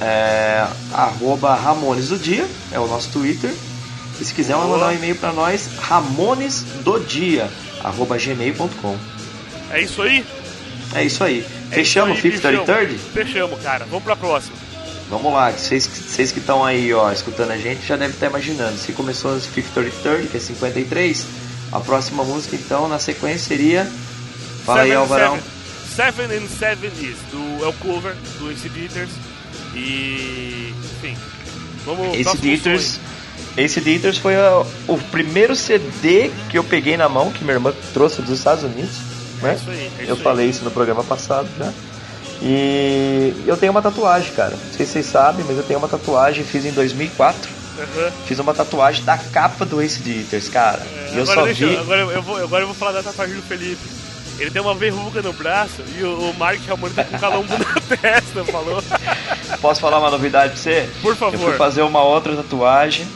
é, 0.00 0.64
arroba 0.92 1.56
Ramones 1.56 2.10
do 2.10 2.18
Dia, 2.20 2.46
é 2.70 2.78
o 2.78 2.86
nosso 2.86 3.10
Twitter. 3.10 3.52
E 4.20 4.24
se 4.24 4.32
quiser 4.32 4.54
mandar 4.54 4.86
um 4.86 4.92
e-mail 4.92 5.16
para 5.16 5.32
nós, 5.32 5.70
Ramones 5.76 6.62
do 6.84 7.00
Dia, 7.00 7.50
arroba 7.82 8.16
gmail.com. 8.16 8.96
É 9.72 9.80
isso 9.80 10.02
aí? 10.02 10.24
É 10.94 11.04
isso 11.04 11.22
aí. 11.22 11.44
É 11.70 11.74
Fechamos 11.76 12.18
o 12.18 12.22
33rd? 12.22 12.96
Fechamos, 13.12 13.62
cara. 13.62 13.84
Vamos 13.84 14.04
pra 14.04 14.16
próxima. 14.16 14.56
Vamos 15.08 15.32
lá, 15.32 15.50
vocês, 15.50 15.86
vocês 15.86 16.30
que 16.30 16.38
estão 16.38 16.64
aí, 16.64 16.94
ó, 16.94 17.10
escutando 17.10 17.50
a 17.50 17.58
gente, 17.58 17.84
já 17.84 17.96
devem 17.96 18.14
estar 18.14 18.28
imaginando. 18.28 18.78
Se 18.78 18.92
começou 18.92 19.34
no 19.34 19.40
53rd, 19.40 20.28
que 20.30 20.36
é 20.36 20.40
53, 20.40 21.26
a 21.72 21.80
próxima 21.80 22.22
música, 22.22 22.54
então, 22.54 22.88
na 22.88 23.00
sequência 23.00 23.48
seria... 23.48 23.90
Fala 24.64 24.82
seven 24.82 24.92
aí, 24.92 24.96
Alvarão. 24.96 25.38
Seven, 25.96 26.28
seven 26.28 26.38
and 26.38 26.48
Seven 26.48 26.90
is, 27.00 27.16
do, 27.32 27.64
é 27.64 27.68
o 27.68 27.72
cover 27.72 28.14
do 28.38 28.52
Ace 28.52 28.68
Eaters. 28.68 29.10
E, 29.74 30.72
enfim, 30.98 31.16
vamos... 31.84 32.16
Ace 32.16 32.48
Eaters... 32.48 33.00
Ace 33.56 33.90
Eaters 33.90 34.16
foi 34.16 34.36
a, 34.36 34.64
o 34.86 34.96
primeiro 35.10 35.56
CD 35.56 36.30
que 36.48 36.56
eu 36.56 36.62
peguei 36.62 36.96
na 36.96 37.08
mão, 37.08 37.32
que 37.32 37.42
minha 37.42 37.54
irmã 37.54 37.74
trouxe 37.92 38.22
dos 38.22 38.38
Estados 38.38 38.62
Unidos 38.62 39.19
né? 39.42 39.52
É 39.52 39.54
isso 39.54 39.70
aí, 39.70 39.92
é 39.98 40.02
isso 40.02 40.10
eu 40.10 40.16
falei 40.16 40.48
isso 40.48 40.64
no 40.64 40.70
programa 40.70 41.04
passado 41.04 41.48
já. 41.58 41.72
E 42.42 43.34
eu 43.46 43.56
tenho 43.56 43.70
uma 43.70 43.82
tatuagem, 43.82 44.32
cara. 44.32 44.50
Não 44.50 44.72
sei 44.72 44.86
se 44.86 44.92
vocês 44.92 45.06
sabem, 45.06 45.44
mas 45.46 45.56
eu 45.56 45.62
tenho 45.62 45.78
uma 45.78 45.88
tatuagem, 45.88 46.42
fiz 46.42 46.64
em 46.64 46.72
2004. 46.72 47.60
Uhum. 47.78 48.10
Fiz 48.26 48.38
uma 48.38 48.54
tatuagem 48.54 49.04
da 49.04 49.16
capa 49.16 49.64
do 49.64 49.80
Ace 49.80 50.00
Eaters, 50.06 50.48
cara. 50.48 50.80
É, 50.80 51.14
e 51.14 51.18
eu 51.18 51.26
só 51.26 51.44
deixa, 51.44 51.66
vi. 51.66 51.76
Agora 51.76 52.00
eu, 52.00 52.22
vou, 52.22 52.36
agora 52.36 52.62
eu 52.62 52.66
vou 52.66 52.76
falar 52.76 52.92
da 52.92 53.02
tatuagem 53.02 53.36
do 53.36 53.42
Felipe. 53.42 53.80
Ele 54.40 54.50
tem 54.50 54.62
uma 54.62 54.74
verruga 54.74 55.20
no 55.20 55.32
braço 55.34 55.82
e 55.98 56.02
o, 56.02 56.30
o 56.30 56.34
Mark 56.38 56.58
Ramone 56.66 56.94
tá 56.94 57.04
com 57.04 57.18
calombo 57.18 57.52
na 57.58 57.80
testa, 57.96 58.42
falou. 58.44 58.82
Posso 59.60 59.80
falar 59.80 59.98
uma 59.98 60.10
novidade 60.10 60.54
pra 60.54 60.62
você? 60.62 60.88
Por 61.02 61.14
favor. 61.14 61.34
Eu 61.34 61.40
fui 61.40 61.56
fazer 61.56 61.82
uma 61.82 62.02
outra 62.02 62.34
tatuagem 62.34 63.06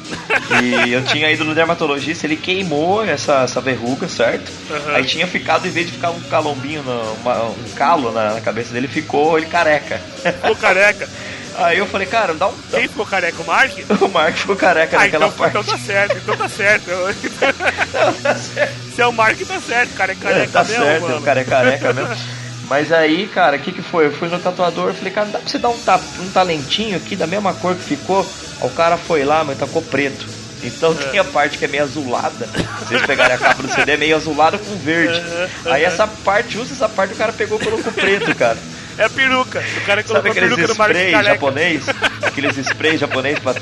e 0.62 0.92
eu 0.92 1.02
tinha 1.04 1.30
ido 1.30 1.44
no 1.44 1.54
dermatologista, 1.54 2.26
ele 2.26 2.36
queimou 2.36 3.02
essa, 3.02 3.42
essa 3.42 3.60
verruga, 3.60 4.06
certo? 4.06 4.50
Uhum. 4.70 4.94
Aí 4.94 5.04
tinha 5.04 5.26
ficado, 5.26 5.66
em 5.66 5.70
vez 5.70 5.86
de 5.86 5.92
ficar 5.92 6.10
um 6.10 6.20
calombinho, 6.20 6.82
uma, 6.82 7.44
um 7.44 7.70
calo 7.74 8.12
na, 8.12 8.34
na 8.34 8.40
cabeça 8.42 8.72
dele, 8.74 8.86
ficou 8.86 9.38
ele 9.38 9.46
careca. 9.46 9.98
Ficou 10.22 10.54
careca. 10.56 11.08
Aí 11.56 11.78
eu 11.78 11.86
falei, 11.86 12.06
cara, 12.06 12.34
dá 12.34 12.48
um. 12.48 12.54
Quem 12.70 12.88
ficou 12.88 13.06
careca? 13.06 13.40
O 13.42 13.46
Mark? 13.46 13.72
O 14.00 14.08
Mark 14.08 14.36
ficou 14.36 14.56
careca 14.56 14.96
ah, 14.96 15.04
naquela 15.04 15.26
então, 15.26 15.38
parte. 15.38 15.56
Então 15.56 15.64
tá 15.64 15.78
certo, 15.78 16.16
então 16.16 16.36
tá 16.36 16.48
certo. 16.48 16.90
não, 17.92 18.12
tá 18.14 18.34
certo. 18.34 18.74
Se 18.94 19.02
é 19.02 19.06
o 19.06 19.12
Mark, 19.12 19.38
tá 19.40 19.60
certo, 19.60 19.94
cara 19.94 20.12
é 20.12 20.14
careca 20.14 20.42
é, 20.42 20.46
tá 20.46 20.64
mesmo. 20.64 20.84
Certo, 20.84 21.02
mano. 21.02 21.18
o 21.18 21.22
cara 21.22 21.40
é 21.40 21.44
careca 21.44 21.92
mesmo. 21.92 22.16
Mas 22.68 22.90
aí, 22.90 23.28
cara, 23.28 23.56
o 23.56 23.60
que 23.60 23.72
que 23.72 23.82
foi? 23.82 24.06
Eu 24.06 24.12
fui 24.12 24.28
no 24.28 24.38
tatuador 24.38 24.90
e 24.90 24.94
falei, 24.94 25.12
cara, 25.12 25.26
dá 25.28 25.38
pra 25.38 25.48
você 25.48 25.58
dar 25.58 25.68
um, 25.68 25.78
ta 25.78 26.00
um 26.18 26.30
talentinho 26.30 26.96
aqui 26.96 27.14
da 27.14 27.26
mesma 27.26 27.52
cor 27.52 27.74
que 27.74 27.82
ficou? 27.82 28.26
O 28.62 28.70
cara 28.70 28.96
foi 28.96 29.22
lá, 29.22 29.44
mas 29.44 29.58
tacou 29.58 29.82
preto. 29.82 30.26
Então 30.62 30.92
é. 30.92 31.10
tem 31.10 31.20
a 31.20 31.24
parte 31.24 31.58
que 31.58 31.66
é 31.66 31.68
meio 31.68 31.82
azulada. 31.82 32.46
Se 32.46 32.86
vocês 32.86 33.02
pegarem 33.04 33.36
a 33.36 33.38
capa 33.38 33.62
do 33.62 33.70
CD, 33.70 33.92
é 33.92 33.96
meio 33.98 34.16
azulada 34.16 34.56
com 34.56 34.76
verde. 34.78 35.22
Aí 35.66 35.84
essa 35.84 36.06
parte, 36.06 36.54
justo 36.54 36.72
essa 36.72 36.88
parte, 36.88 37.12
o 37.12 37.16
cara 37.16 37.32
pegou 37.32 37.60
e 37.60 37.64
colocou 37.64 37.92
preto, 37.92 38.34
cara. 38.34 38.56
É 38.98 39.04
a 39.04 39.10
peruca. 39.10 39.58
O 39.76 39.80
cara 39.86 40.02
Sabe 40.02 40.08
colocou 40.08 40.28
a 40.28 40.32
aqueles 40.32 40.48
peruca 40.54 40.72
no 40.72 40.78
Marcos 40.78 40.96
Careca. 40.96 41.22
japonês? 41.24 41.82
Aqueles 42.22 42.56
spray 42.58 42.96
japonês 42.96 43.38
pra, 43.38 43.54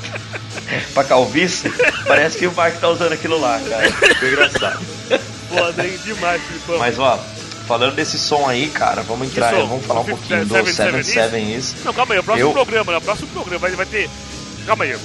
pra 0.93 1.03
calvície? 1.03 1.71
Parece 2.07 2.37
que 2.37 2.47
o 2.47 2.51
Mark 2.53 2.75
tá 2.79 2.89
usando 2.89 3.13
aquilo 3.13 3.39
lá, 3.39 3.59
cara. 3.67 3.91
Ficou 3.91 4.29
engraçado. 4.29 4.79
Foda, 5.49 5.85
hein? 5.85 5.99
Demais, 6.03 6.41
Filipão. 6.43 6.77
Mas 6.79 6.99
ó, 6.99 7.17
falando 7.67 7.95
desse 7.95 8.17
som 8.19 8.47
aí, 8.47 8.67
cara, 8.69 9.01
vamos 9.03 9.27
entrar, 9.27 9.51
vamos 9.55 9.85
falar 9.85 10.01
um 10.01 10.05
pouquinho 10.05 10.45
do 10.45 10.53
77 10.53 11.03
77 11.03 11.57
Is. 11.57 11.75
Não, 11.83 11.93
calma 11.93 12.13
aí, 12.13 12.19
o 12.19 12.23
próximo 12.23 12.49
Eu- 12.49 12.53
programa, 12.53 12.91
né? 12.91 12.97
O 12.97 13.01
próximo 13.01 13.27
programa 13.29 13.59
vai, 13.59 13.71
vai 13.71 13.85
ter. 13.85 14.09
Calma 14.65 14.83
aí. 14.83 14.95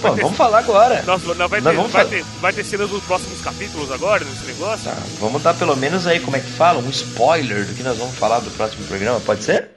Pô, 0.00 0.12
vamos 0.14 0.36
falar 0.36 0.58
agora. 0.58 1.02
Nossa, 1.02 1.34
não, 1.34 1.48
vai, 1.48 1.60
ter, 1.60 1.72
vamos 1.74 1.92
vai, 1.92 2.04
ter, 2.06 2.22
vai 2.40 2.52
ter 2.52 2.64
cenas 2.64 2.88
dos 2.90 3.02
próximos 3.04 3.40
capítulos 3.42 3.90
agora 3.92 4.24
desse 4.24 4.46
negócio? 4.46 4.90
Tá, 4.90 4.96
vamos 5.18 5.42
dar 5.42 5.54
pelo 5.54 5.76
menos 5.76 6.06
aí, 6.06 6.20
como 6.20 6.36
é 6.36 6.40
que 6.40 6.46
fala? 6.50 6.78
Um 6.78 6.88
spoiler 6.90 7.66
do 7.66 7.74
que 7.74 7.82
nós 7.82 7.98
vamos 7.98 8.16
falar 8.18 8.40
do 8.40 8.50
próximo 8.52 8.86
programa, 8.86 9.20
pode 9.20 9.42
ser? 9.44 9.70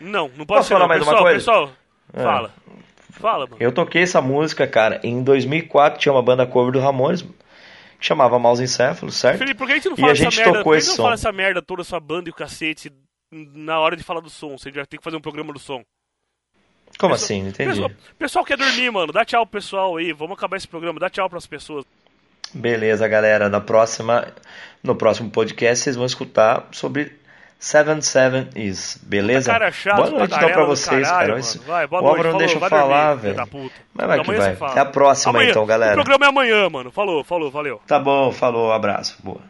Não, 0.00 0.28
não 0.36 0.44
pode 0.44 0.58
Posso 0.58 0.68
ser. 0.68 0.74
falar 0.74 0.84
não. 0.84 0.88
mais 0.88 1.00
uma 1.02 1.06
pessoal, 1.12 1.22
coisa? 1.24 1.38
pessoal, 1.38 1.70
É. 2.14 2.22
fala. 2.22 2.50
Fala, 3.10 3.46
mano. 3.46 3.56
Eu 3.60 3.70
toquei 3.72 4.02
essa 4.02 4.20
música, 4.20 4.66
cara, 4.66 4.98
em 5.04 5.22
2004 5.22 6.00
tinha 6.00 6.12
uma 6.12 6.22
banda 6.22 6.46
cover 6.46 6.72
do 6.72 6.80
Ramones 6.80 7.22
que 7.22 8.06
chamava 8.06 8.38
Mouse 8.38 8.62
Encéfalo, 8.62 9.12
certo? 9.12 9.38
Felipe, 9.38 9.58
por 9.58 9.66
que 9.66 9.72
a 9.72 9.76
gente 9.76 9.88
não 9.90 9.96
fala 9.96 10.12
essa 10.12 10.24
gente 10.24 10.36
merda? 10.38 10.52
tocou 10.58 10.64
Por 10.64 10.72
que 10.72 10.78
esse 10.78 10.88
não 10.88 10.96
som. 10.96 11.02
fala 11.04 11.14
essa 11.14 11.30
merda 11.32 11.62
toda, 11.62 11.82
essa 11.82 12.00
banda 12.00 12.28
e 12.28 12.32
o 12.32 12.34
cacete 12.34 12.90
na 13.30 13.78
hora 13.78 13.96
de 13.96 14.02
falar 14.02 14.20
do 14.20 14.28
som? 14.30 14.58
Você 14.58 14.72
já 14.72 14.84
tem 14.84 14.98
que 14.98 15.04
fazer 15.04 15.16
um 15.16 15.20
programa 15.20 15.52
do 15.52 15.58
som. 15.58 15.82
Como 16.98 17.14
Pessoal- 17.14 17.24
assim? 17.26 17.42
Não 17.42 17.48
entendi. 17.48 17.70
Pessoal, 17.70 17.90
pessoal 18.18 18.44
quer 18.44 18.56
dormir, 18.56 18.90
mano. 18.90 19.12
Dá 19.12 19.24
tchau 19.24 19.44
pro 19.46 19.60
pessoal 19.60 19.96
aí. 19.96 20.12
Vamos 20.12 20.36
acabar 20.36 20.56
esse 20.56 20.68
programa. 20.68 21.00
Dá 21.00 21.10
tchau 21.10 21.28
pras 21.28 21.46
pessoas. 21.46 21.84
Beleza, 22.54 23.08
galera. 23.08 23.48
Na 23.48 23.60
próxima, 23.60 24.28
no 24.82 24.94
próximo 24.94 25.30
podcast 25.30 25.82
vocês 25.84 25.96
vão 25.96 26.04
escutar 26.06 26.68
sobre 26.70 27.12
77 27.58 28.50
Is, 28.56 28.98
beleza? 29.02 29.50
Cara 29.50 29.70
chato, 29.70 29.96
boa 29.96 30.10
noite 30.10 30.34
então 30.34 30.50
pra 30.50 30.64
vocês, 30.64 31.08
caralho, 31.08 31.28
cara. 31.28 31.40
Isso- 31.40 31.62
Vai, 31.62 31.86
boa 31.86 32.02
o 32.02 32.06
Álvaro 32.06 32.24
não 32.24 32.30
falou, 32.32 32.38
deixa 32.46 32.56
eu 32.56 32.68
falar, 32.68 33.14
velho. 33.14 33.36
Mas 33.94 34.06
vai 34.06 34.20
que 34.20 34.32
vai. 34.32 34.52
Até 34.70 34.80
a 34.80 34.84
próxima 34.84 35.30
Amanhã. 35.30 35.50
então, 35.50 35.64
galera. 35.64 35.92
O 35.92 36.04
programa 36.04 36.26
é 36.26 36.28
amanhã, 36.28 36.68
mano. 36.68 36.90
Falou, 36.90 37.22
falou, 37.24 37.50
valeu. 37.50 37.80
Tá 37.86 37.98
bom, 38.00 38.32
falou, 38.32 38.72
abraço. 38.72 39.16
Boa. 39.22 39.40